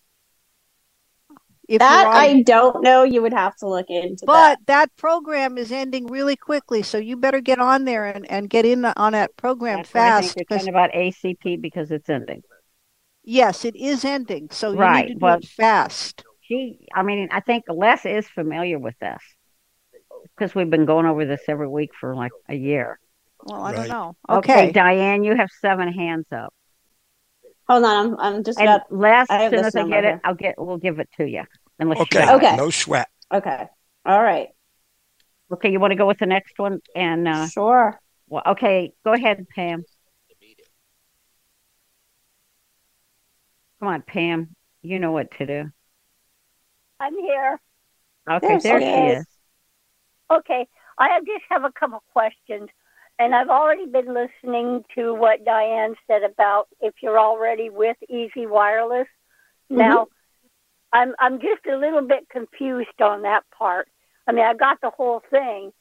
[1.68, 3.04] If that on- I don't know.
[3.04, 4.60] You would have to look into but that.
[4.68, 8.66] that program is ending really quickly, so you better get on there and, and get
[8.66, 10.34] in on that program That's what I fast.
[10.36, 12.44] think you're 'cause- talking about ACP because it's ending.
[13.24, 16.24] yes, it is ending, so you Right, need to do it fast.
[16.42, 19.22] She, I mean, I think Les is familiar with this
[20.38, 22.98] because we've been going over this every week for like a year.
[23.44, 24.16] Well, I don't know.
[24.30, 24.72] Okay, Okay.
[24.72, 26.54] Diane, you have seven hands up.
[27.70, 29.80] Hold on, I'm I'm just And about Les, I as have soon this as I
[29.82, 30.22] number get it, here.
[30.24, 31.44] I'll get, we'll give it to you.
[31.80, 32.20] Unless Okay.
[32.20, 32.46] got it.
[32.46, 32.56] Okay.
[32.58, 33.10] No sweat.
[33.34, 33.68] okay.
[34.06, 34.50] All right,
[35.52, 36.80] Okay, you want to go with the next one?
[36.96, 38.00] And uh, sure.
[38.30, 39.84] well, okay, go ahead, Pam.
[43.80, 44.56] Come on, Pam.
[44.82, 45.72] You know what to do.
[47.00, 47.60] I'm here.
[48.30, 49.20] Okay, There there, she she is.
[49.20, 49.26] is.
[50.32, 52.70] Okay, I just have a couple questions,
[53.20, 58.46] and I've already been listening to what Diane said about if you're already with Easy
[58.46, 59.08] Wireless.
[59.70, 60.08] Now,
[60.94, 63.90] I'm I'm just a little bit confused on that part.
[64.28, 65.72] I mean, I got the whole thing,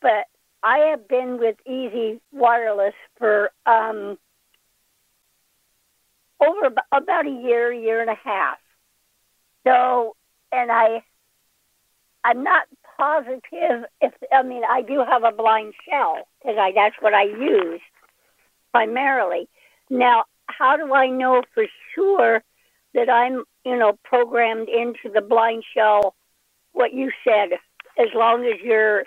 [0.00, 0.26] but
[0.62, 4.18] I have been with Easy Wireless for um
[6.40, 8.58] over ab- about a year, year and a half.
[9.66, 10.14] So,
[10.52, 11.02] and I
[12.24, 12.66] I'm not
[13.02, 17.24] positive if I mean I do have a blind shell because I that's what I
[17.24, 17.80] use
[18.70, 19.48] primarily.
[19.90, 22.44] Now, how do I know for sure
[22.94, 26.14] that I'm you know programmed into the blind shell?
[26.74, 27.58] What you said,
[27.98, 29.04] as long as you're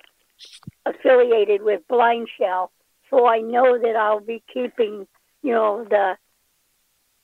[0.86, 2.72] affiliated with blind shell,
[3.10, 5.08] so I know that I'll be keeping
[5.42, 6.18] you know the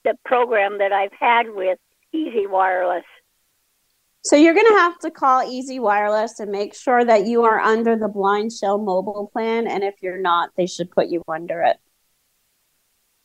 [0.06, 1.80] the program that I've had with
[2.14, 3.04] Easy Wireless.
[4.24, 7.60] So you're going to have to call Easy Wireless and make sure that you are
[7.60, 9.68] under the Blind Shell mobile plan.
[9.68, 11.78] And if you're not, they should put you under it.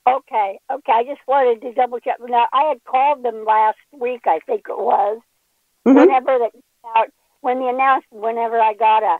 [0.08, 0.92] Okay, okay.
[0.92, 2.16] I just wanted to double check.
[2.20, 5.20] Now, I had called them last week, I think it was.
[5.86, 5.96] Mhm.
[5.96, 6.52] Whenever that
[6.96, 7.08] out,
[7.40, 9.18] when the announcement, whenever I got a,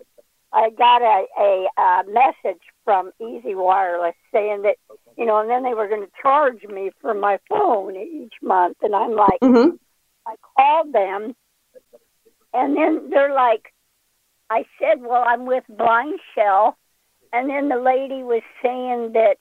[0.53, 4.77] I got a, a uh, message from Easy Wireless saying that,
[5.19, 8.79] you know, and then they were going to charge me for my phone each month,
[8.83, 9.71] and I'm like, hmm
[10.27, 11.35] I called them,
[12.57, 13.73] and then they're like,
[14.51, 16.77] I said, well, I'm with Blind Shell,
[17.33, 19.37] and then the lady was saying that,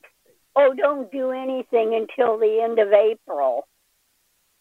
[0.55, 3.67] oh, don't do anything until the end of April,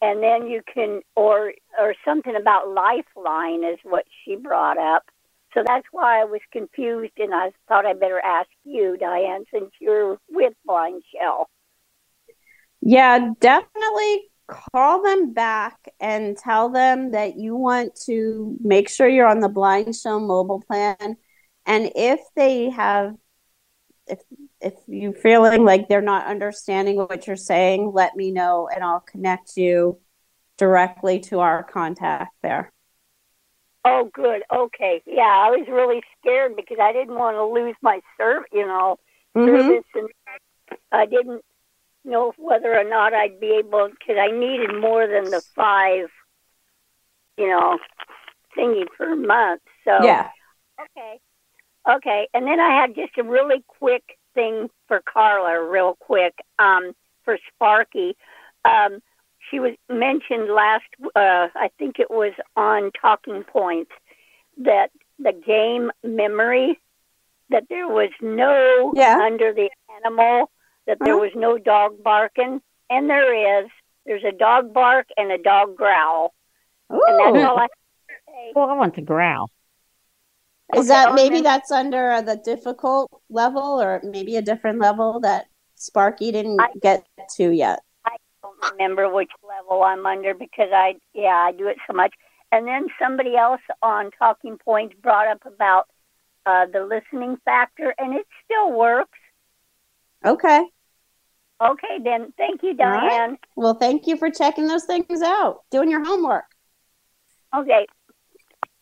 [0.01, 5.03] and then you can, or or something about Lifeline is what she brought up.
[5.53, 9.71] So that's why I was confused, and I thought I better ask you, Diane, since
[9.79, 11.49] you're with Blind Shell.
[12.81, 19.27] Yeah, definitely call them back and tell them that you want to make sure you're
[19.27, 21.17] on the Blind Shell mobile plan.
[21.65, 23.15] And if they have,
[24.07, 24.19] if
[24.61, 28.99] if you're feeling like they're not understanding what you're saying, let me know and I'll
[29.01, 29.99] connect you
[30.57, 32.71] directly to our contact there.
[33.83, 34.41] Oh, good.
[34.53, 35.03] Okay.
[35.05, 38.97] Yeah, I was really scared because I didn't want to lose my serv, you know,
[39.35, 39.45] Mhm.
[39.45, 40.09] service, and
[40.91, 41.43] I didn't
[42.05, 46.09] know whether or not I'd be able because I needed more than the five,
[47.37, 47.79] you know,
[48.57, 49.61] thingy per month.
[49.83, 50.29] So Yeah.
[50.79, 51.19] Okay.
[51.87, 52.27] Okay.
[52.33, 57.37] And then I had just a really quick thing for Carla, real quick, um, for
[57.53, 58.15] Sparky.
[58.65, 59.01] Um,
[59.49, 63.91] she was mentioned last, uh, I think it was on Talking Points,
[64.57, 64.89] that
[65.19, 66.79] the game memory,
[67.49, 69.17] that there was no Yeah.
[69.21, 70.49] under the animal,
[70.87, 71.23] that there Uh-huh.
[71.25, 72.61] was no dog barking.
[72.89, 73.69] And there is.
[74.05, 76.33] There's a dog bark and a dog growl.
[76.89, 78.51] And that's all I have to say.
[78.55, 79.49] Well, I want to growl.
[80.73, 85.19] Is Okay, that maybe that's under uh, the difficult level or maybe a different level
[85.21, 85.45] that
[85.75, 87.05] Sparky didn't I- get
[87.37, 87.81] to yet?
[88.05, 92.13] I don't remember which level I'm under because I yeah I do it so much.
[92.51, 95.87] And then somebody else on Talking Points brought up about
[96.45, 99.17] uh, the listening factor, and it still works.
[100.23, 100.63] Okay.
[101.61, 103.11] Okay, then thank you, All right.
[103.11, 103.37] Diane.
[103.55, 106.43] Well, thank you for checking those things out, doing your homework.
[107.55, 107.85] Okay,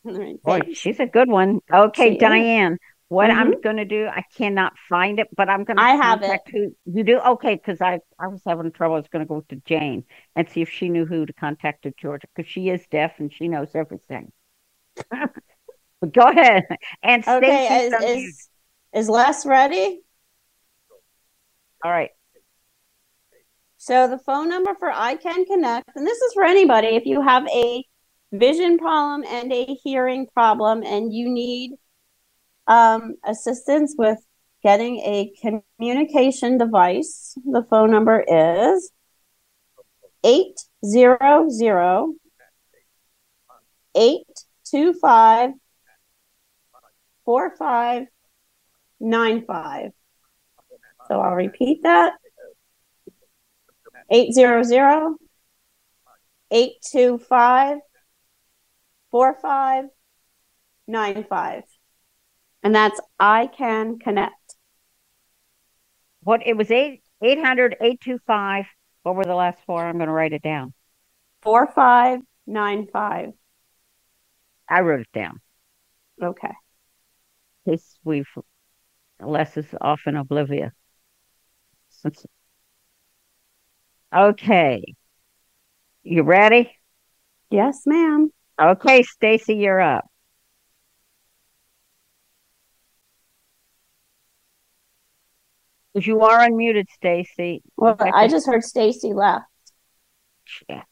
[0.05, 1.59] All right, Boy, she's a good one.
[1.71, 2.19] Okay, She is.
[2.19, 2.77] Diane,
[3.09, 3.61] what I'm Mhm.
[3.61, 6.29] going to do, I cannot find it, but I'm going to I have it.
[6.29, 7.19] contact who you do.
[7.19, 8.95] Okay, because I, I was having trouble.
[8.95, 10.03] I was going to go to Jane
[10.35, 13.31] and see if she knew who to contact at Georgia because she is deaf and
[13.31, 14.31] she knows everything.
[15.11, 16.63] but go ahead.
[17.03, 18.15] And Okay, is, unmuted.
[18.15, 18.49] is
[18.93, 20.01] is Les ready?
[21.83, 22.09] All right.
[23.85, 27.83] So the phone number for iCanConnect, and this is for anybody if you have a
[28.31, 31.73] vision problem and a hearing problem and you need
[32.65, 34.19] um, assistance with
[34.63, 35.33] getting a
[35.77, 37.37] communication device.
[37.43, 38.89] The phone number is
[40.23, 42.13] 800
[43.93, 45.49] 825
[47.25, 49.91] 4595.
[51.09, 52.13] So I'll repeat that
[54.09, 55.15] 800
[56.51, 57.77] 825
[59.11, 61.63] 4595.
[62.63, 64.29] And that's iCanConnect.
[66.21, 68.65] What it was eight eight hundred eight two five.
[69.03, 69.85] What were the last four?
[69.85, 70.73] I'm going to write it down.
[71.41, 73.33] 4595.
[74.69, 75.41] I wrote it down.
[76.21, 76.53] Okay.
[77.65, 78.29] In case we've
[79.19, 80.71] Les is often oblivious.
[81.89, 82.25] Since
[84.15, 84.83] okay.
[86.03, 86.71] You ready?
[87.49, 88.31] Yes, ma'am.
[88.59, 90.05] Okay, Stacy, you're up.
[95.93, 97.61] Because you are unmuted, Stacy.
[97.77, 99.45] Well, I just heard Stacy left.
[100.67, 100.83] Yeah.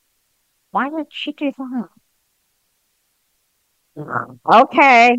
[0.72, 1.90] Why did she do that?
[4.46, 5.18] Okay.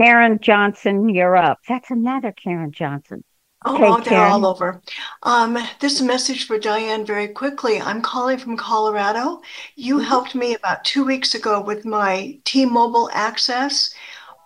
[0.00, 1.58] Karen Johnson, you're up.
[1.68, 3.24] That's another Karen Johnson.
[3.64, 4.82] Oh, oh, they're all over.
[5.22, 7.80] Um, this message for Diane very quickly.
[7.80, 9.40] I'm calling from Colorado.
[9.76, 13.94] You helped me about two weeks ago with my T-Mobile access.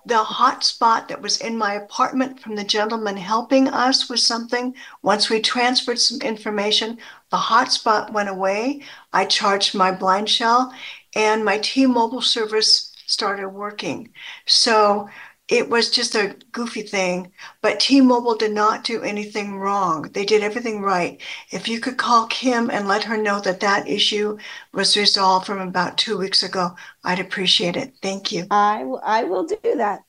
[0.04, 5.30] The hotspot that was in my apartment from the gentleman helping us with something, once
[5.30, 6.98] we transferred some information,
[7.30, 8.82] the hotspot went away.
[9.12, 10.72] I charged my blind shell
[11.14, 14.10] and my T-Mobile service started working.
[14.46, 15.08] So
[15.48, 17.30] it was just a goofy thing,
[17.62, 20.02] but T-Mobile did not do anything wrong.
[20.02, 21.20] They did everything right.
[21.50, 24.38] If you could call Kim and let her know that that issue
[24.72, 26.74] was resolved from about two weeks ago,
[27.04, 27.94] I'd appreciate it.
[28.02, 28.46] Thank you.
[28.50, 30.00] I, w- I will do that.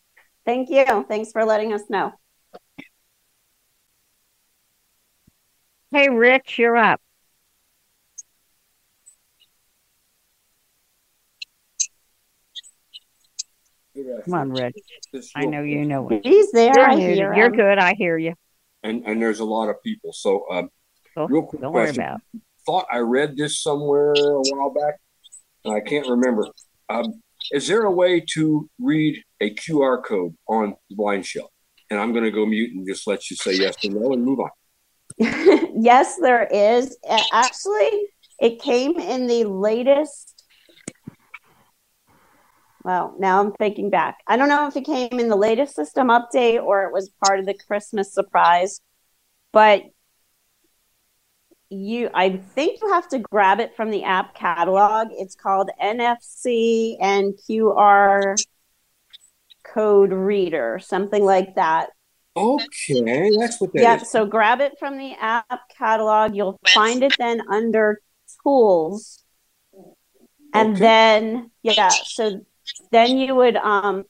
[0.44, 1.06] Thank you.
[1.08, 2.14] Thanks for letting us know.
[5.92, 7.00] Hey, Rich, you're up.
[14.26, 14.76] Come on, Rich.
[15.36, 16.22] I know you know it.
[16.26, 16.74] He's there.
[16.76, 17.52] You're I hear You're him.
[17.54, 17.78] good.
[17.80, 18.34] I hear you.
[18.84, 20.12] and and there's a lot of people.
[20.14, 20.70] So, um,
[21.16, 22.04] Go- real quick don't worry question.
[22.04, 22.22] about
[22.66, 24.96] Thought I read this somewhere a while back,
[25.64, 26.48] and I can't remember.
[26.90, 27.22] Um,
[27.52, 31.50] is there a way to read a QR code on the blind shell?
[31.90, 34.26] And I'm going to go mute and just let you say yes or no and
[34.26, 34.50] move on.
[35.82, 36.98] yes, there is.
[37.32, 38.08] Actually,
[38.42, 40.37] it came in the latest.
[42.88, 44.20] Well, now I'm thinking back.
[44.28, 47.38] I don't know if it came in the latest system update or it was part
[47.38, 48.80] of the Christmas surprise,
[49.52, 49.82] but
[51.70, 55.10] you I think you have to grab it from the app catalog.
[55.12, 58.38] It's called NFC and QR
[59.66, 61.90] code reader, something like that.
[62.38, 63.84] Okay, that's what that is.
[63.84, 64.06] Yep.
[64.06, 66.38] So grab it from the app catalog.
[66.38, 68.00] You'll find it then under
[68.42, 69.26] tools.
[70.54, 70.80] And Okay.
[70.80, 72.40] then, yeah, so
[72.92, 74.06] then you would um,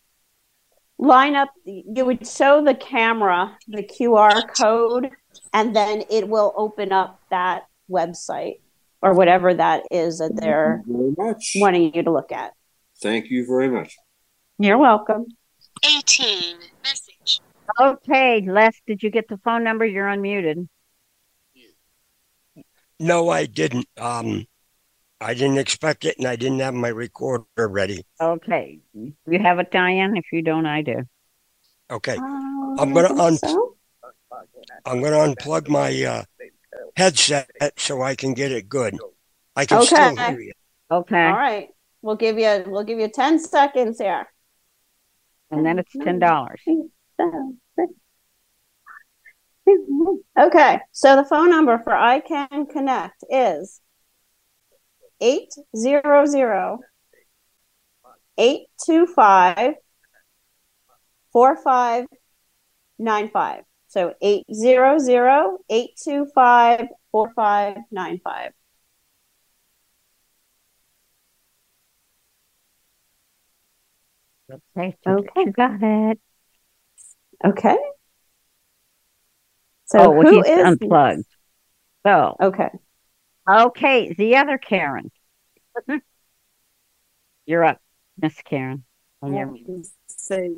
[0.97, 5.09] line up, you would show the camera the QR code,
[5.53, 8.59] and then it will open up that website
[9.01, 11.51] or whatever that is that they're Thank you very much.
[11.55, 12.53] wanting you to look at.
[12.99, 13.95] Thank you very much.
[14.57, 15.27] You're welcome.
[15.85, 16.55] 18.
[16.83, 17.41] Message.
[17.79, 19.85] Okay, Les, did you get the phone number?
[19.85, 20.67] You're unmuted.
[22.99, 23.87] No, I didn't.
[23.97, 24.47] Um,
[25.20, 28.05] I didn't expect it, and I didn't have my recorder ready.
[28.22, 28.80] Okay.
[28.93, 30.15] You have it, Diane?
[30.15, 31.03] If you don't, I do.
[31.89, 33.76] Okay, Uh, I'm gonna un- so.
[34.86, 36.24] I'm gonna unplug my uh,
[36.97, 38.97] headset so I can get it good.
[39.55, 40.26] I can still Okay.
[40.28, 40.51] hear you.
[40.91, 41.26] Okay.
[41.26, 41.70] All right.
[42.01, 44.28] We'll give you we'll give you 10 seconds here.
[45.49, 46.59] And then it's ten dollars.
[50.38, 53.82] Okay, so the phone number for I Can Connect is
[55.20, 56.78] 800
[58.38, 59.74] 825
[61.34, 63.63] 4595.
[63.88, 68.51] So 800 825 4595.
[74.49, 74.95] Okay.
[75.05, 75.28] Okay.
[75.38, 76.20] You got it.
[77.43, 77.78] Okay.
[79.86, 81.26] So oh, well, who he's is unplugged.
[82.05, 82.47] So, oh.
[82.47, 82.70] Okay.
[83.47, 85.11] Okay, the other Karen.
[87.45, 87.79] You're up,
[88.21, 88.83] Miss Karen.
[89.21, 90.51] Oh, you're- say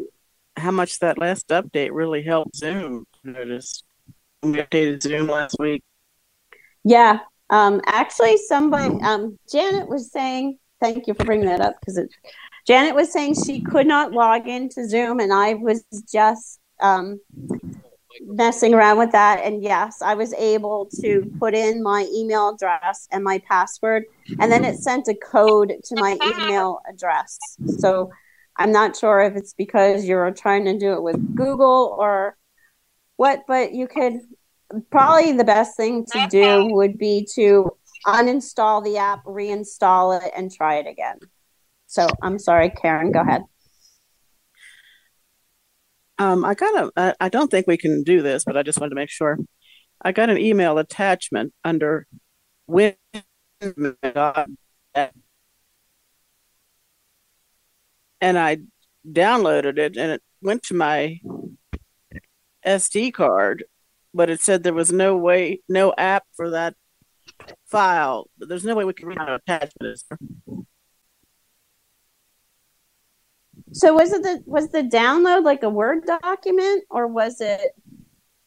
[0.58, 3.06] how much that last update really helped Zoom.
[3.26, 3.86] I Noticed
[4.42, 5.84] we updated Zoom last week.
[6.84, 7.20] Yeah.
[7.50, 12.10] Um, actually, somebody, um, Janet was saying, thank you for bringing that up because it,
[12.68, 17.20] Janet was saying she could not log into Zoom, and I was just um,
[18.22, 19.40] messing around with that.
[19.44, 24.04] And yes i was able to put in my email address and my password.
[24.40, 27.38] And then it sent a code to my email address.
[27.80, 28.12] So
[28.58, 32.38] i'm not sure if it's because you're trying to do it with google or
[33.16, 34.20] what but you could
[34.92, 37.72] probably the best thing to do would be to
[38.06, 41.18] uninstall the app reinstall it and try it again.
[41.88, 43.44] So i'm sorry karen go ahead
[46.20, 47.16] Um, I got a.
[47.20, 49.38] I- don't think we can do this, but I just wanted to make sure.
[50.02, 52.08] I got an email attachment under
[52.68, 52.96] Win,
[58.22, 58.58] and I
[59.10, 61.20] downloaded it, and it went to my
[62.66, 63.66] SD card,
[64.14, 66.76] but it said there was no way, no app for that
[67.68, 68.30] file.
[68.40, 70.20] There's no way we can read an attachment there?
[73.72, 77.72] So was it the was the download like a Word document or was it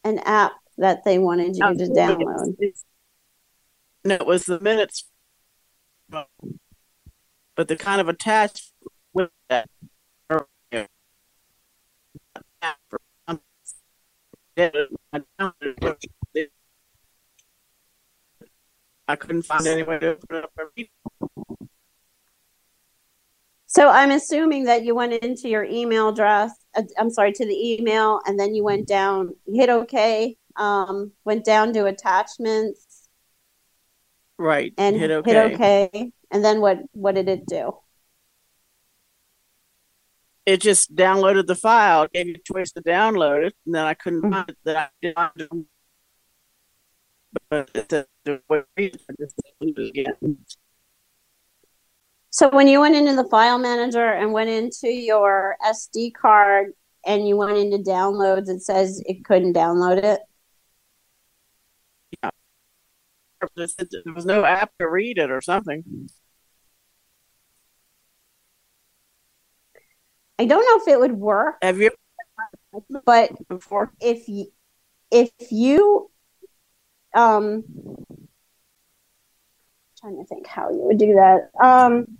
[0.03, 2.55] an app that they wanted you to download?
[4.03, 5.09] No, it was the minutes,
[6.09, 6.27] but
[7.55, 8.73] the kind of attached
[9.13, 9.69] with that.
[19.07, 20.51] I couldn't find any way to put it up.
[23.75, 26.51] So I'm assuming that you went into your email address.
[26.77, 31.43] Uh, I'm sorry to the email, and then you went down, hit OK, um, went
[31.43, 33.09] down to attachments
[34.37, 34.73] Right.
[34.77, 35.31] and hit OK.
[35.31, 36.11] hit OK.
[36.29, 37.75] And then what what did it do?
[40.45, 43.95] It just downloaded the file, gave you a choice to download it, and then I
[43.95, 44.57] couldn't find it.
[44.65, 45.65] That I did not do.
[47.49, 50.37] But it said there was a reason, I just deleted it again.
[52.33, 56.73] So when you went into the file manager and went into your SD card
[57.05, 60.19] and you went into downloads, it says it couldn't download it.
[63.67, 66.09] Said There was no app to read it or something.
[70.39, 71.57] I don't know if it would work.
[71.61, 71.91] Have you
[73.05, 73.93] but before?
[74.01, 74.47] If you,
[75.11, 76.09] if you,
[77.13, 77.63] um,
[80.01, 81.51] trying to think how you would do that.
[81.63, 82.17] Um,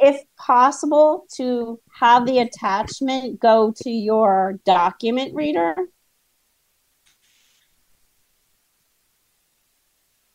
[0.00, 5.76] if possible, to have the attachment go to your document reader.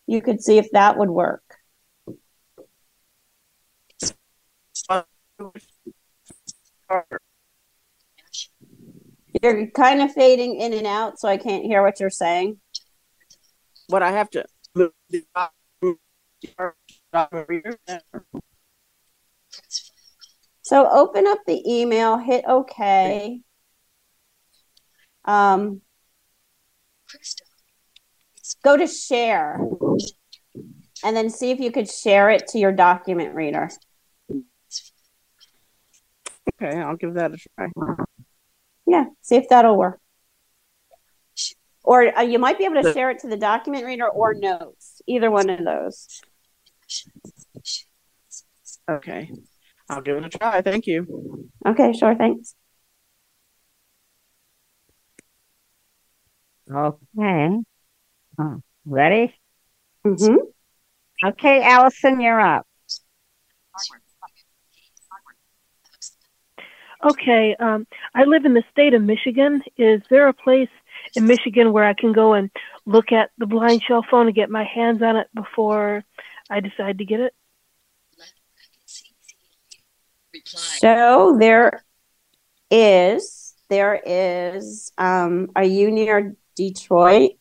[0.08, 1.42] You could see if that would work.
[9.42, 12.60] You're kind of fading in and out, so I can't hear what you're saying.
[13.88, 14.46] What I have to
[14.76, 15.26] move the
[17.12, 17.78] document reader.
[20.66, 23.40] So open up the email, hit OK.
[25.24, 25.82] Um,
[28.64, 29.60] go to share
[31.04, 33.70] and then see if you could share it to your document reader.
[36.60, 37.68] Okay, I'll give that a try.
[38.88, 40.02] Yeah, see if that'll work.
[41.84, 45.00] Or uh, you might be able to share it to the document reader or notes,
[45.06, 46.08] either one of those.
[48.90, 49.30] Okay,
[49.90, 50.62] I'll give it a try.
[50.62, 51.50] Thank you.
[51.66, 52.56] Okay, sure, thanks.
[56.72, 57.58] Okay.
[58.40, 59.34] Oh, ready?
[60.06, 60.36] Mm-hmm.
[61.28, 62.66] Okay, Allison, you're up.
[67.04, 69.62] Okay, um, I live in the state of Michigan.
[69.78, 70.70] Is there a place
[71.16, 72.50] in Michigan where I can go and
[72.86, 76.04] look at the blind shell phone and get my hands on it before
[76.50, 77.34] I decide to get it?
[80.46, 81.84] So there
[82.70, 87.32] is, there is, um, are you near Detroit?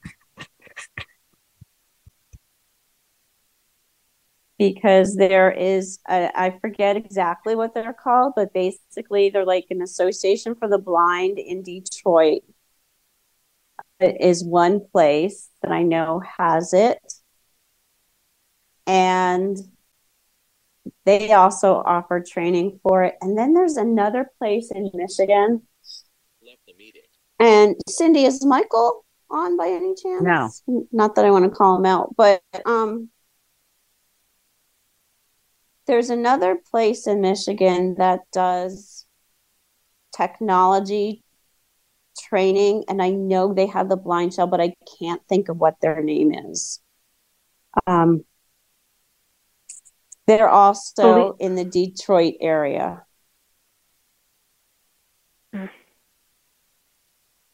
[4.56, 9.82] Because there is, I I forget exactly what they're called, but basically they're like an
[9.82, 12.42] association for the blind in Detroit.
[13.98, 17.00] It is one place that I know has it.
[18.86, 19.56] And
[21.04, 23.16] they also offer training for it.
[23.20, 25.62] And then there's another place in Michigan.
[27.38, 30.62] And Cindy, is Michael on by any chance?
[30.66, 30.86] No.
[30.92, 33.10] Not that I want to call him out, but um,
[35.86, 39.06] there's another place in Michigan that does
[40.16, 41.22] technology
[42.18, 45.80] training, and I know they have the blind shell, but I can't think of what
[45.80, 46.80] their name is.
[47.86, 48.24] Um,
[50.26, 53.04] they're also in the Detroit area.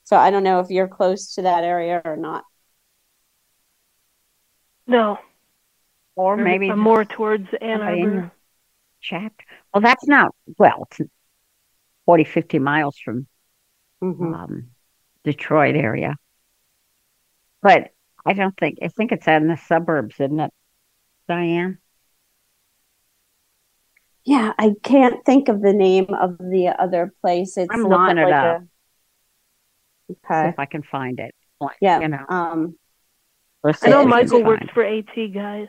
[0.05, 2.45] So I don't know if you're close to that area or not.
[4.87, 5.19] No.
[6.17, 7.97] Or Or maybe I'm more towards Ann Arbor.
[7.97, 8.33] your
[9.01, 9.33] chat.
[9.73, 11.09] Well, that's not, well, it's
[12.07, 13.27] 40, 50 miles from
[14.03, 14.35] Mm-hmm.
[14.35, 14.71] um,
[15.25, 16.17] Detroit area.
[17.61, 17.91] But
[18.25, 20.53] I don't think, I think it's in the suburbs, isn't it,
[21.29, 21.79] Diane?
[24.25, 27.57] Yeah, I can't think of the name of the other place.
[27.57, 28.63] It's I'm not looking it like up.
[28.63, 28.67] a.
[30.13, 30.49] Okay.
[30.51, 31.35] if I can find it.
[31.61, 32.01] Like, Yeah.
[32.01, 32.77] You know, Um.
[33.65, 35.69] I know if we can Michael works for AT guys.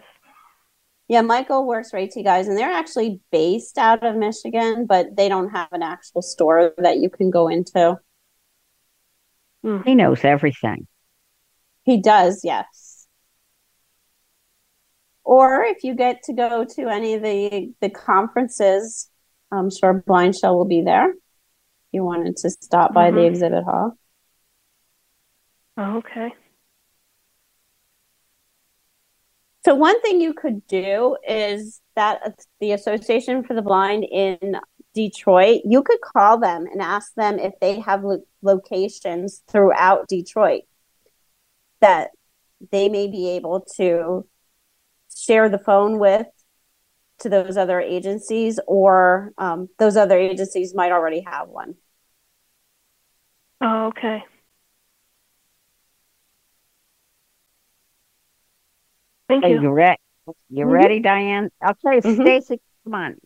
[1.12, 5.28] Yeah, Michael works for AT Guys, and they're actually based out of Michigan, but they
[5.28, 8.00] don't have an actual store that you can go into.
[9.84, 10.88] He knows everything.
[11.84, 12.91] He does, yes.
[15.24, 19.10] Or if you get to go to any of the the conferences,
[19.52, 21.12] I'm sure Blind Shell will be there.
[21.12, 21.18] If
[21.92, 23.28] you wanted to stop by the Mhm.
[23.28, 23.98] exhibit hall.
[25.78, 26.34] Oh, okay.
[29.64, 34.58] So one thing you could do is that the Association for the Blind in
[34.96, 40.64] Detroit, you could call them and ask them if they have lo- locations throughout Detroit
[41.80, 42.12] that
[42.72, 44.28] they may be able to
[45.22, 46.28] share the phone with
[47.20, 51.76] to those other agencies, or um, those other agencies might already have one.
[53.62, 54.24] Oh, okay.
[59.28, 59.62] Thank Hey, you.
[59.62, 60.00] you ready?
[60.50, 60.72] You Mhm.
[60.72, 61.52] ready, Diane?
[61.64, 62.22] Okay, Mhm.
[62.22, 63.22] Stacy, come on.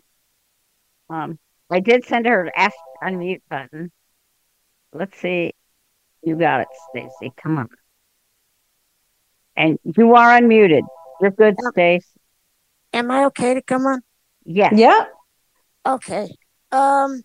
[1.09, 1.39] Um,
[1.69, 3.91] I did send her an ask unmute button.
[4.91, 5.53] Let's see.
[6.21, 7.31] You got it, Stacy.
[7.37, 7.69] Come on.
[9.55, 10.81] And you are unmuted.
[11.21, 12.09] You're good, Stace.
[12.93, 14.01] Am I okay to come on?
[14.45, 14.69] Yeah.
[14.73, 15.05] Yeah.
[15.85, 16.29] Okay.
[16.71, 17.23] Um,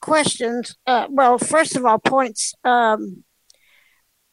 [0.00, 0.76] questions.
[0.86, 2.54] Uh, well, first of all, points.
[2.64, 3.24] Um,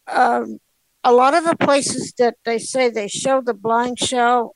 [0.07, 0.59] um,
[1.03, 4.55] a lot of the places that they say they show the blind shell,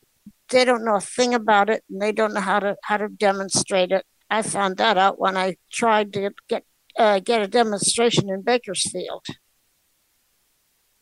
[0.49, 3.09] they don't know a thing about it, and they don't know how to how to
[3.09, 4.05] demonstrate it.
[4.29, 6.63] I found that out when I tried to get
[6.97, 9.25] uh, get a demonstration in Bakersfield.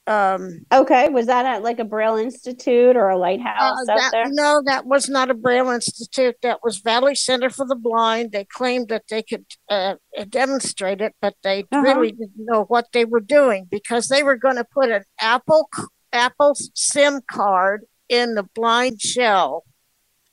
[0.05, 4.25] Um, Okay, was that at like a Braille Institute or a lighthouse Uh, that, there?
[4.27, 6.35] No, that was not a Braille Institute.
[6.41, 8.33] That was Valley Center for the Blind.
[8.33, 9.95] They claimed that they could uh,
[10.29, 11.81] demonstrate it, but they Uh-huh.
[11.81, 15.69] really didn't know what they were doing because they were going to put an Apple
[16.11, 19.63] Apple SIM card in the blind shell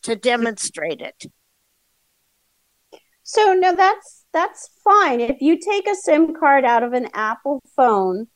[0.03, 1.27] to demonstrate it.
[3.23, 5.21] So no, that's that's fine.
[5.21, 8.27] If you take a SIM card out of an Apple phone,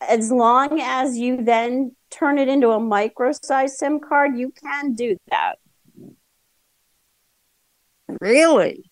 [0.00, 4.94] as long as you then turn it into a micro size SIM card, you can
[4.94, 5.58] do that.
[8.20, 8.90] Really?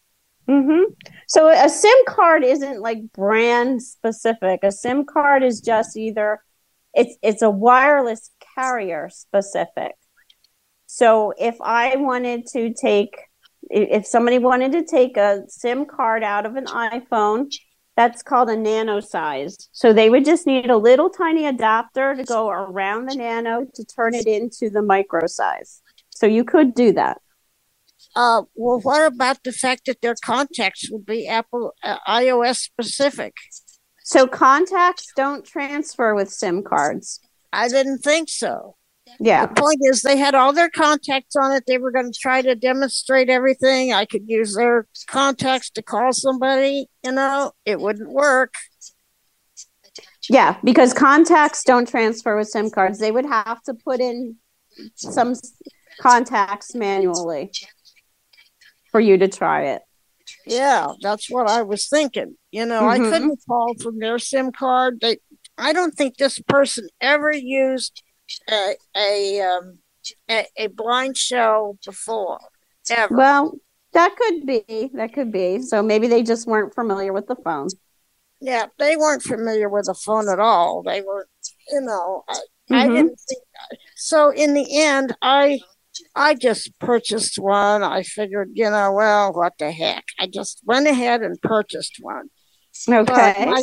[0.49, 0.93] Mm-hmm.
[1.27, 4.61] So a SIM card isn't like brand specific.
[4.63, 6.41] A SIM card is just either
[6.95, 9.93] it's it's a wireless carrier specific.
[10.87, 13.17] So if I wanted to take
[13.69, 17.51] if somebody wanted to take a SIM card out of an iPhone,
[17.97, 19.57] that's called a nano size.
[19.73, 23.85] So they would just need a little tiny adapter to go around the nano to
[23.85, 25.81] turn it into the micro size.
[26.11, 27.21] So you could do that.
[28.15, 33.35] Uh, well, what about the fact that their contacts would be Apple uh, iOS specific?
[34.03, 37.21] So contacts don't transfer with SIM cards.
[37.53, 38.77] I didn't think so.
[39.21, 39.47] Yeah.
[39.47, 41.65] The point is, they had all their contacts on it.
[41.67, 43.93] They were going to try to demonstrate everything.
[43.93, 46.87] I could use their contacts to call somebody.
[47.05, 48.55] You know, it wouldn't work.
[50.29, 52.99] Yeah, because contacts don't transfer with SIM cards.
[52.99, 54.37] They would have to put in
[54.97, 55.35] some
[56.01, 57.53] contacts manually
[58.91, 59.83] for you to try it.
[60.45, 62.37] Yeah, that's what I was thinking.
[62.51, 63.11] You know, I Mhm.
[63.11, 65.01] couldn't call from their SIM card.
[65.01, 65.19] They,
[65.57, 68.03] I don't think this person ever used
[68.51, 69.79] a a um,
[70.31, 72.39] a, a blind shell before,
[72.91, 73.15] ever.
[73.15, 73.59] Well,
[73.93, 74.91] that could be.
[74.95, 75.63] That could be.
[75.63, 77.69] So maybe they just weren't familiar with the phone.
[78.41, 80.83] Yeah, they weren't familiar with the phone at all.
[80.83, 81.27] They were,
[81.71, 82.41] you know, I,
[82.73, 82.95] I Mhm.
[82.97, 83.43] didn't think.
[83.97, 85.61] So in the end, I
[86.15, 87.83] I just purchased one.
[87.83, 90.05] I figured, you know, well, what the heck?
[90.19, 92.29] I just went ahead and purchased one.
[92.87, 93.47] But Okay.
[93.47, 93.63] my,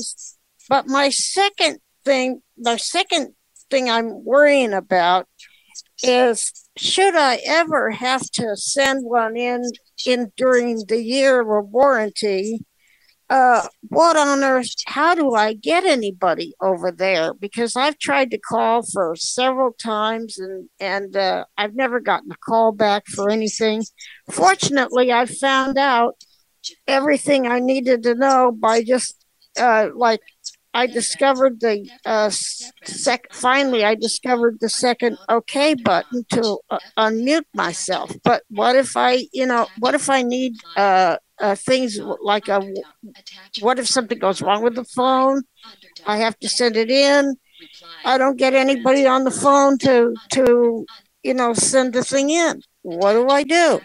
[0.69, 3.35] but my second thing, the second
[3.69, 5.27] thing I'm worrying about
[6.03, 9.63] is should I ever have to send one in
[10.05, 12.65] in during the year of warranty?
[13.29, 14.69] Uh, what on earth?
[14.85, 17.33] How do I get anybody over there?
[17.33, 22.37] Because I've tried to call for several times and and uh, I've never gotten a
[22.45, 23.83] call back for anything.
[24.29, 26.15] Fortunately, I found out
[26.87, 29.23] everything I needed to know by just
[29.59, 30.19] uh, like
[30.73, 33.27] I discovered the uh, sec.
[33.31, 38.11] Finally, I discovered the second OK button to uh, unmute myself.
[38.23, 42.61] But what if I, you know, what if I need uh, uh, things like a,
[43.61, 45.43] what if something goes wrong with the phone?
[46.05, 47.35] I have to send it in.
[48.03, 50.85] I don't get anybody on the phone to to,
[51.23, 52.61] you know, send the thing in.
[52.81, 53.81] What do I do?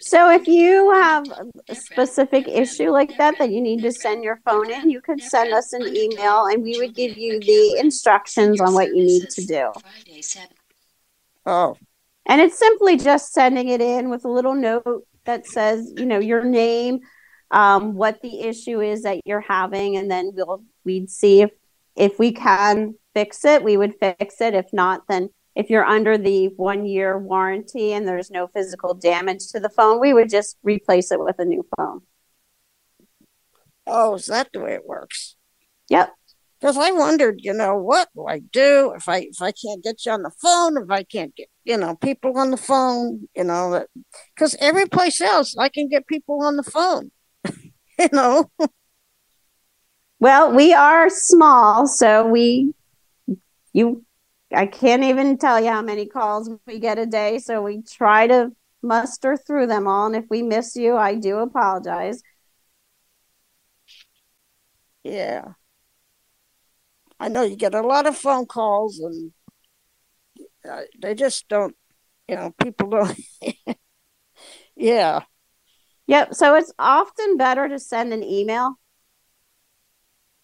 [0.00, 1.24] So if you have
[1.68, 5.22] a specific issue like that that you need to send your phone in, you could
[5.22, 9.28] send us an email and we would give you the instructions on what you need
[9.30, 9.72] to do.
[11.46, 11.76] Oh.
[12.26, 16.18] And it's simply just sending it in with a little note that says, you know,
[16.18, 17.00] your name,
[17.50, 21.50] um, what the issue is that you're having, and then we'll we'd see if
[21.96, 24.54] if we can fix it, we would fix it.
[24.54, 29.48] If not, then if you're under the one year warranty and there's no physical damage
[29.48, 32.02] to the phone, we would just replace it with a new phone.
[33.84, 35.34] Oh, is that the way it works?
[35.90, 36.14] Yep.
[36.60, 40.06] Because I wondered, you know, what do I do if I if I can't get
[40.06, 43.44] you on the phone, if I can't get you know people on the phone, you
[43.44, 43.84] know,
[44.34, 47.10] because every place else I can get people on the phone,
[47.98, 48.50] you know.
[50.20, 52.74] Well, we are small, so we
[53.72, 54.04] you
[54.52, 57.38] I can't even tell you how many calls we get a day.
[57.38, 58.50] So we try to
[58.82, 60.06] muster through them all.
[60.06, 62.22] And if we miss you, I do apologize.
[65.04, 65.52] Yeah.
[67.20, 69.32] I know you get a lot of phone calls and
[70.68, 71.74] uh, they just don't,
[72.28, 73.20] you know, people don't.
[74.76, 75.20] yeah.
[76.06, 76.34] Yep.
[76.34, 78.78] So it's often better to send an email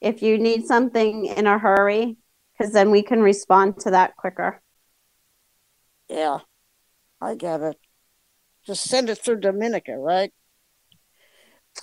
[0.00, 2.16] if you need something in a hurry
[2.56, 4.60] because then we can respond to that quicker.
[6.08, 6.38] Yeah,
[7.20, 7.76] I get it.
[8.66, 10.32] Just send it through Dominika, right?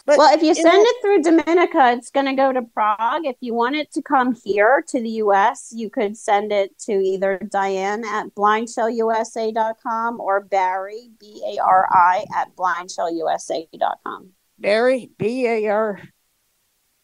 [0.06, 3.26] But well, if you send it through Dominika, it's going to go to Prague.
[3.26, 6.94] If you want it to come here to the US, you could send it to
[6.94, 14.30] either Diane at blindshellusa.com or Bari, B A R I, at blindshellusa.com.
[14.58, 16.02] Bari, B A R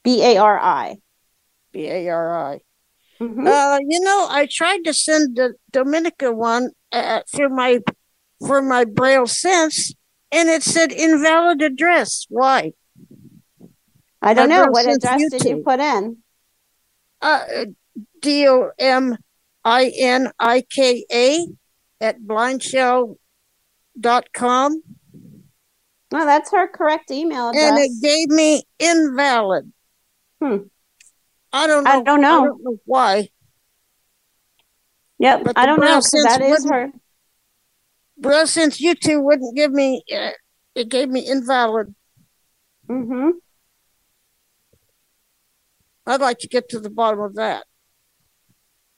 [0.03, 0.97] B A R I.
[1.73, 2.61] B A R I.
[3.19, 3.47] Mm-hmm.
[3.47, 7.79] Uh, you know, I tried to send the Dominika one uh, through my
[8.45, 9.93] for my Braille Sense,
[10.31, 12.25] and it said invalid address.
[12.29, 12.73] Why?
[14.21, 14.65] I don't know.
[14.69, 15.29] What address YouTube.
[15.31, 16.17] did you put in?
[17.21, 17.65] Uh,
[18.21, 19.17] D O M
[19.63, 21.47] I N I K A
[21.99, 24.83] at blindshell.com.
[26.09, 27.63] No, that's her correct email address.
[27.63, 29.73] And it gave me invalid.
[30.41, 30.57] Hmm.
[31.57, 31.89] I don't know.
[31.89, 33.29] I don't know, I don't know why.
[35.17, 36.91] Yep, I don't know that is her.
[38.17, 40.31] Well, since you two wouldn't give me, uh,
[40.75, 41.95] it gave me invalid.
[42.87, 43.29] Mm-hmm.
[46.05, 47.65] I'd like to get to the bottom of that.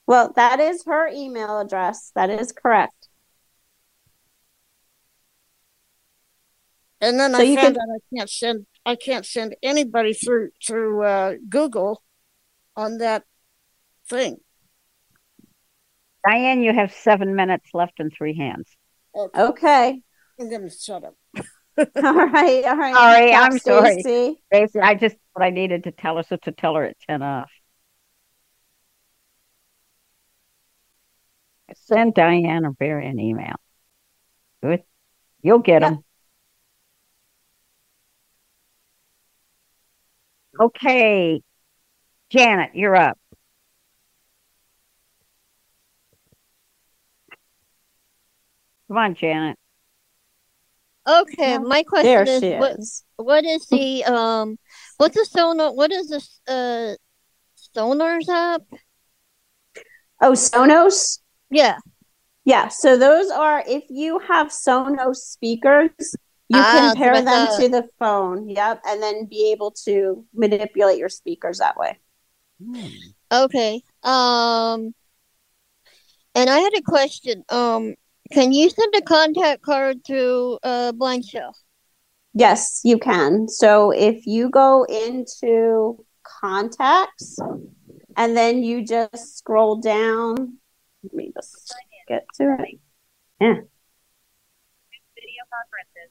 [0.06, 2.12] Well, that is her email address.
[2.14, 3.08] That is correct.
[7.00, 7.82] And then so I found can...
[7.82, 12.02] out I can't send I can't send anybody through through uh, Google
[12.80, 13.24] on that
[14.08, 14.38] thing.
[16.26, 18.68] Diane, you have seven minutes left and three hands.
[19.14, 19.42] Okay.
[19.42, 20.02] okay.
[20.38, 21.14] I'm gonna shut up.
[21.36, 22.94] all right, all right.
[22.94, 24.00] Sorry, I'm sorry.
[24.00, 27.22] Stacey, I just what I needed to tell her, so to tell her at ten
[27.22, 27.50] off.
[31.74, 33.54] Send Diane or Bari an email.
[34.62, 34.82] Good.
[35.42, 36.04] You'll get them.
[40.58, 41.42] Okay.
[42.30, 43.18] Janet, you're up.
[48.88, 49.56] Come on, Janet.
[51.08, 53.04] Okay, my question there is, she what, is.
[53.16, 54.58] what is the um
[54.98, 56.94] what's the sonar what is this uh
[57.74, 58.62] sonars app?
[60.20, 61.20] Oh, Sonos?
[61.50, 61.78] Yeah.
[62.44, 62.68] Yeah.
[62.68, 65.90] So those are if you have Sonos speakers,
[66.48, 68.48] you Ah, can pair them that's to the phone.
[68.48, 68.82] Yep.
[68.86, 71.98] And then be able to manipulate your speakers that way.
[73.32, 73.82] Okay.
[74.02, 74.94] Um
[76.34, 77.44] and I had a question.
[77.48, 77.94] Um
[78.32, 81.54] can you send a contact card through uh Blind Shell?
[82.34, 83.48] Yes, you can.
[83.48, 87.38] So if you go into contacts
[88.16, 90.58] and then you just scroll down,
[91.02, 91.74] let me just
[92.06, 92.78] get to it.
[93.40, 93.54] Yeah.
[95.16, 96.10] Video conferences.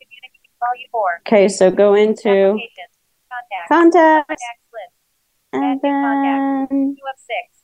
[0.00, 1.20] Communicate volume four.
[1.26, 2.56] Okay, so go into
[3.68, 3.68] Contacts.
[3.68, 4.97] contacts Contacts list.
[5.52, 6.68] And Contacts.
[6.70, 7.62] then Two of six.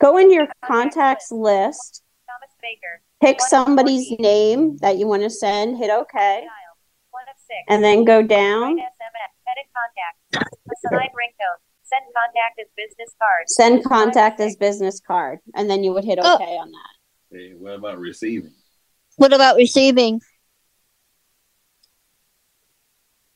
[0.00, 3.00] go into your contacts list, Thomas Baker.
[3.20, 4.22] pick One of somebody's 14.
[4.22, 6.46] name that you want to send, hit OK,
[7.10, 7.58] One of six.
[7.68, 8.76] and then go down.
[8.76, 9.32] Write SMS.
[9.48, 10.56] Edit contacts.
[10.84, 11.58] Assign ringtone.
[11.84, 13.44] Send contact as business card.
[13.48, 16.34] Send contact as business card, and then you would hit Oh.
[16.34, 17.36] okay on that.
[17.36, 18.52] Hey, what about receiving?
[19.16, 20.20] What about receiving?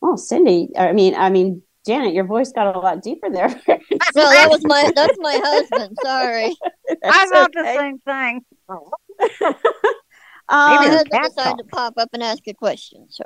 [0.03, 3.49] Oh, Cindy, I mean, I mean, Janet, your voice got a lot deeper there.
[4.15, 5.97] No, that was my that's my husband.
[6.03, 6.57] Sorry.
[6.91, 8.45] I That's thought the same thing.
[10.67, 13.07] My Um, husband cat decided to pop up and ask a question.
[13.09, 13.25] So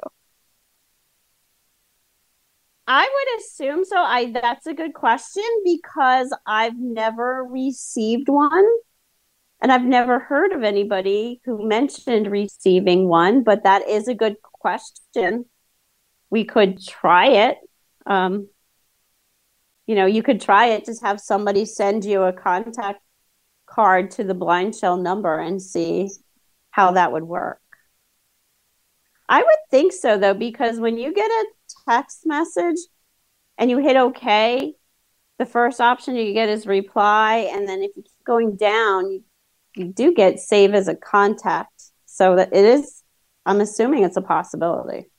[2.86, 3.96] I would assume so.
[3.96, 8.66] I that's a good question because I've never received one.
[9.62, 14.36] And I've never heard of anybody who mentioned receiving one, but that is a good
[14.42, 15.46] question.
[16.28, 17.58] We could try it.
[18.06, 18.48] Um,
[19.86, 23.00] you know, you could try it, just have somebody send you a contact
[23.66, 26.10] card to the blind shell number and see
[26.70, 27.60] how that would work.
[29.28, 31.46] I would think so though, because when you get a
[31.88, 32.78] text message
[33.58, 34.74] and you hit OK,
[35.38, 39.24] the first option you get is reply, and then if you keep going down, you,
[39.76, 41.90] you do get save as a contact.
[42.06, 43.02] So that it is.
[43.44, 45.10] I'm assuming it's a possibility.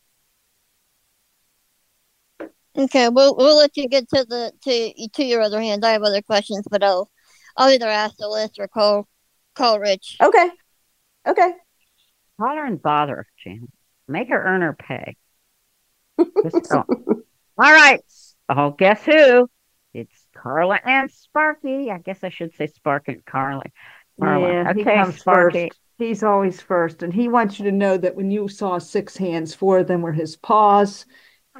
[2.77, 5.85] Okay, we'll we'll let you get to the to to your other hand.
[5.85, 7.09] I have other questions, but I'll
[7.57, 9.07] I'll either ask the list or call
[9.55, 10.17] call Rich.
[10.21, 10.49] Okay.
[11.27, 11.51] Okay.
[12.39, 13.69] Call her and bother her, Janet.
[14.07, 15.15] Make her earn her pay.
[16.17, 16.85] All
[17.57, 18.01] right.
[18.49, 19.49] Oh, guess who?
[19.93, 21.89] It's Carla and Sparky.
[21.89, 23.71] I guess I should say Spark and Carly.
[24.19, 24.49] Carla.
[24.49, 25.69] Yeah, he okay, comes Sparky.
[25.69, 25.79] first.
[25.97, 29.55] He's always first, and he wants you to know that when you saw six hands,
[29.55, 31.05] four of them were his paws.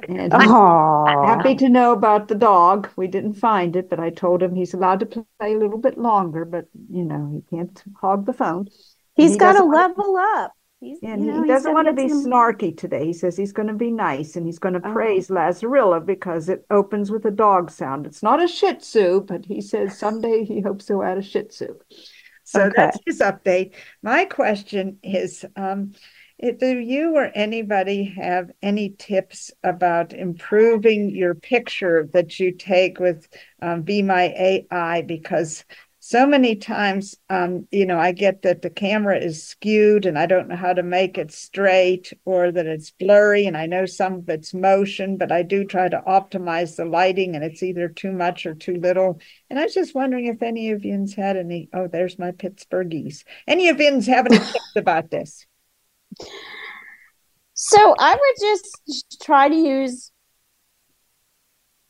[0.08, 1.26] And he's Aw.
[1.26, 2.88] happy to know about the dog.
[2.96, 5.96] We didn't find it, but I told him he's allowed to play a little bit
[5.96, 8.68] longer, but you know, he can't hog the phone.
[9.14, 10.52] He's he got to level up.
[10.80, 13.06] He's, and you know, he doesn't want to be some- snarky today.
[13.06, 14.92] He says he's going to be nice and he's going to Oh.
[14.92, 18.06] praise Lazarillo because it opens with a dog sound.
[18.06, 21.44] It's not a Shih Tzu, but he says someday he hopes he'll add a Shih
[21.44, 21.78] Tzu.
[22.44, 22.72] So Okay.
[22.76, 23.72] that's his update.
[24.02, 25.92] My question is, um,
[26.40, 33.26] do you or anybody have any tips about improving your picture that you take with
[33.62, 35.02] um, Be My AI?
[35.02, 35.64] Because
[35.98, 40.26] so many times, um, you know, I get that the camera is skewed and I
[40.26, 43.46] don't know how to make it straight or that it's blurry.
[43.46, 47.34] And I know some of it's motion, but I do try to optimize the lighting
[47.34, 49.20] and it's either too much or too little.
[49.50, 51.70] And I was just wondering if any of yous had any.
[51.72, 53.24] Oh, there's my Pittsburghese.
[53.48, 55.46] Any of yous have any tips about this?
[57.54, 60.12] So I would just try to use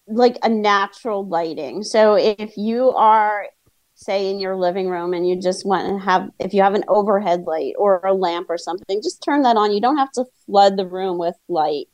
[0.07, 1.83] like a natural lighting.
[1.83, 3.47] So if you are,
[3.95, 6.85] say, in your living room and you just want to have, if you have an
[6.89, 9.72] overhead light or a lamp or something, just turn that on.
[9.72, 11.87] You don't have to flood the room with light.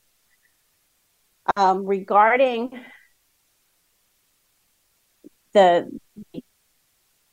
[1.57, 2.71] Um, regarding
[5.55, 5.91] the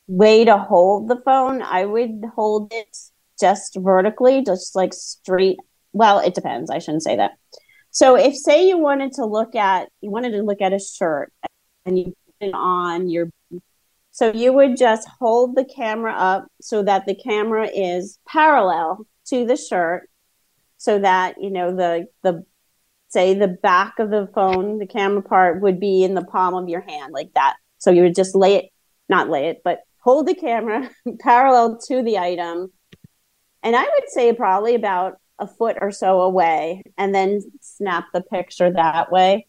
[0.08, 2.96] way to hold the phone, I would hold it
[3.40, 5.58] just vertically, just like straight.
[5.92, 6.70] Well, it depends.
[6.70, 7.32] I shouldn't say that.
[7.90, 11.32] So if say you wanted to look at you wanted to look at a shirt
[11.84, 13.30] and you put it on your
[14.12, 19.44] so you would just hold the camera up so that the camera is parallel to
[19.46, 20.08] the shirt
[20.76, 22.44] so that you know the the
[23.08, 26.68] say the back of the phone the camera part would be in the palm of
[26.68, 28.66] your hand like that so you would just lay it
[29.08, 30.88] not lay it but hold the camera
[31.20, 32.72] parallel to the item
[33.62, 38.20] and i would say probably about a foot or so away and then snap the
[38.20, 39.46] picture that way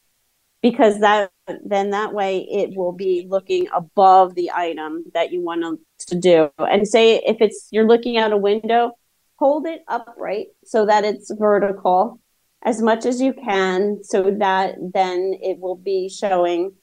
[0.62, 1.32] because that
[1.66, 6.50] then that way it will be looking above the item that you want to do.
[6.58, 8.92] And say if it's you're looking out a window
[9.38, 12.20] hold it upright so that it's vertical
[12.64, 16.74] as much as you can so that then it will be showing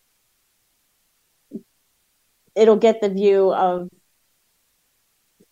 [2.56, 3.88] it'll get the view of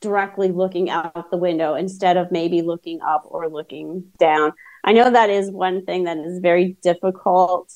[0.07, 4.53] directly looking out the window instead of maybe looking up or looking down.
[4.85, 7.73] I know that is one thing that is very difficult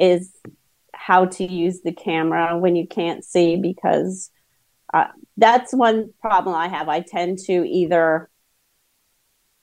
[0.00, 0.32] is
[0.94, 4.30] how to use the camera when you can't see because
[4.94, 6.88] uh, that's one problem I have.
[6.88, 8.30] I tend to either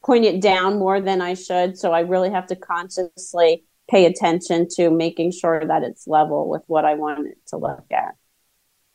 [0.04, 4.68] point it down more than I should, so I really have to consciously pay attention
[4.76, 8.14] to making sure that it's level with what I want it to look at.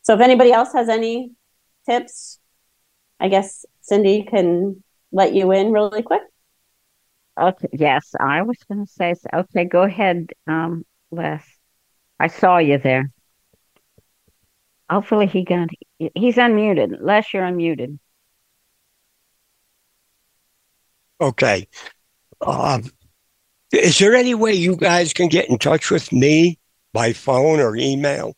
[0.02, 1.32] So if anybody else has any
[1.86, 2.39] tips,
[3.20, 6.22] I guess Cindy can let you in really quick.
[7.38, 9.28] Okay, yes, I was going to say, so.
[9.32, 11.44] okay, go ahead, um, Les.
[12.18, 13.10] I saw you there.
[14.88, 15.68] Hopefully he got,
[15.98, 16.96] he's unmuted.
[17.00, 17.98] Les, you're unmuted.
[21.20, 21.68] Okay.
[22.40, 22.90] Um,
[23.72, 26.58] is there any way you guys can get in touch with me
[26.92, 28.34] by phone or email?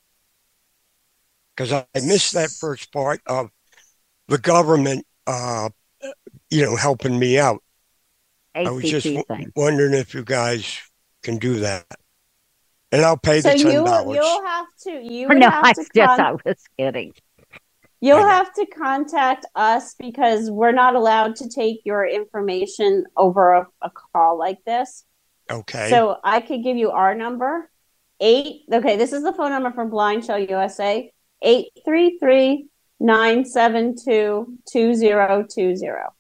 [1.54, 3.50] because I missed that first part of
[4.28, 5.68] the government, uh,
[6.50, 7.62] you know, helping me out.
[8.54, 10.80] I was just w- wondering if you guys
[11.22, 11.86] can do that,
[12.90, 14.16] and I'll pay So the ten you dollars.
[14.16, 17.12] you'll have to you No, have I to just con- I was kidding.
[18.00, 23.66] You'll have to contact us because we're not allowed to take your information over a,
[23.80, 25.04] a call like this.
[25.48, 25.88] Okay.
[25.88, 27.70] So I could give you our number.
[28.20, 31.12] Eight okay, this is the phone number from Blind Shell USA.
[31.42, 32.66] 833
[33.02, 36.12] 972 2020.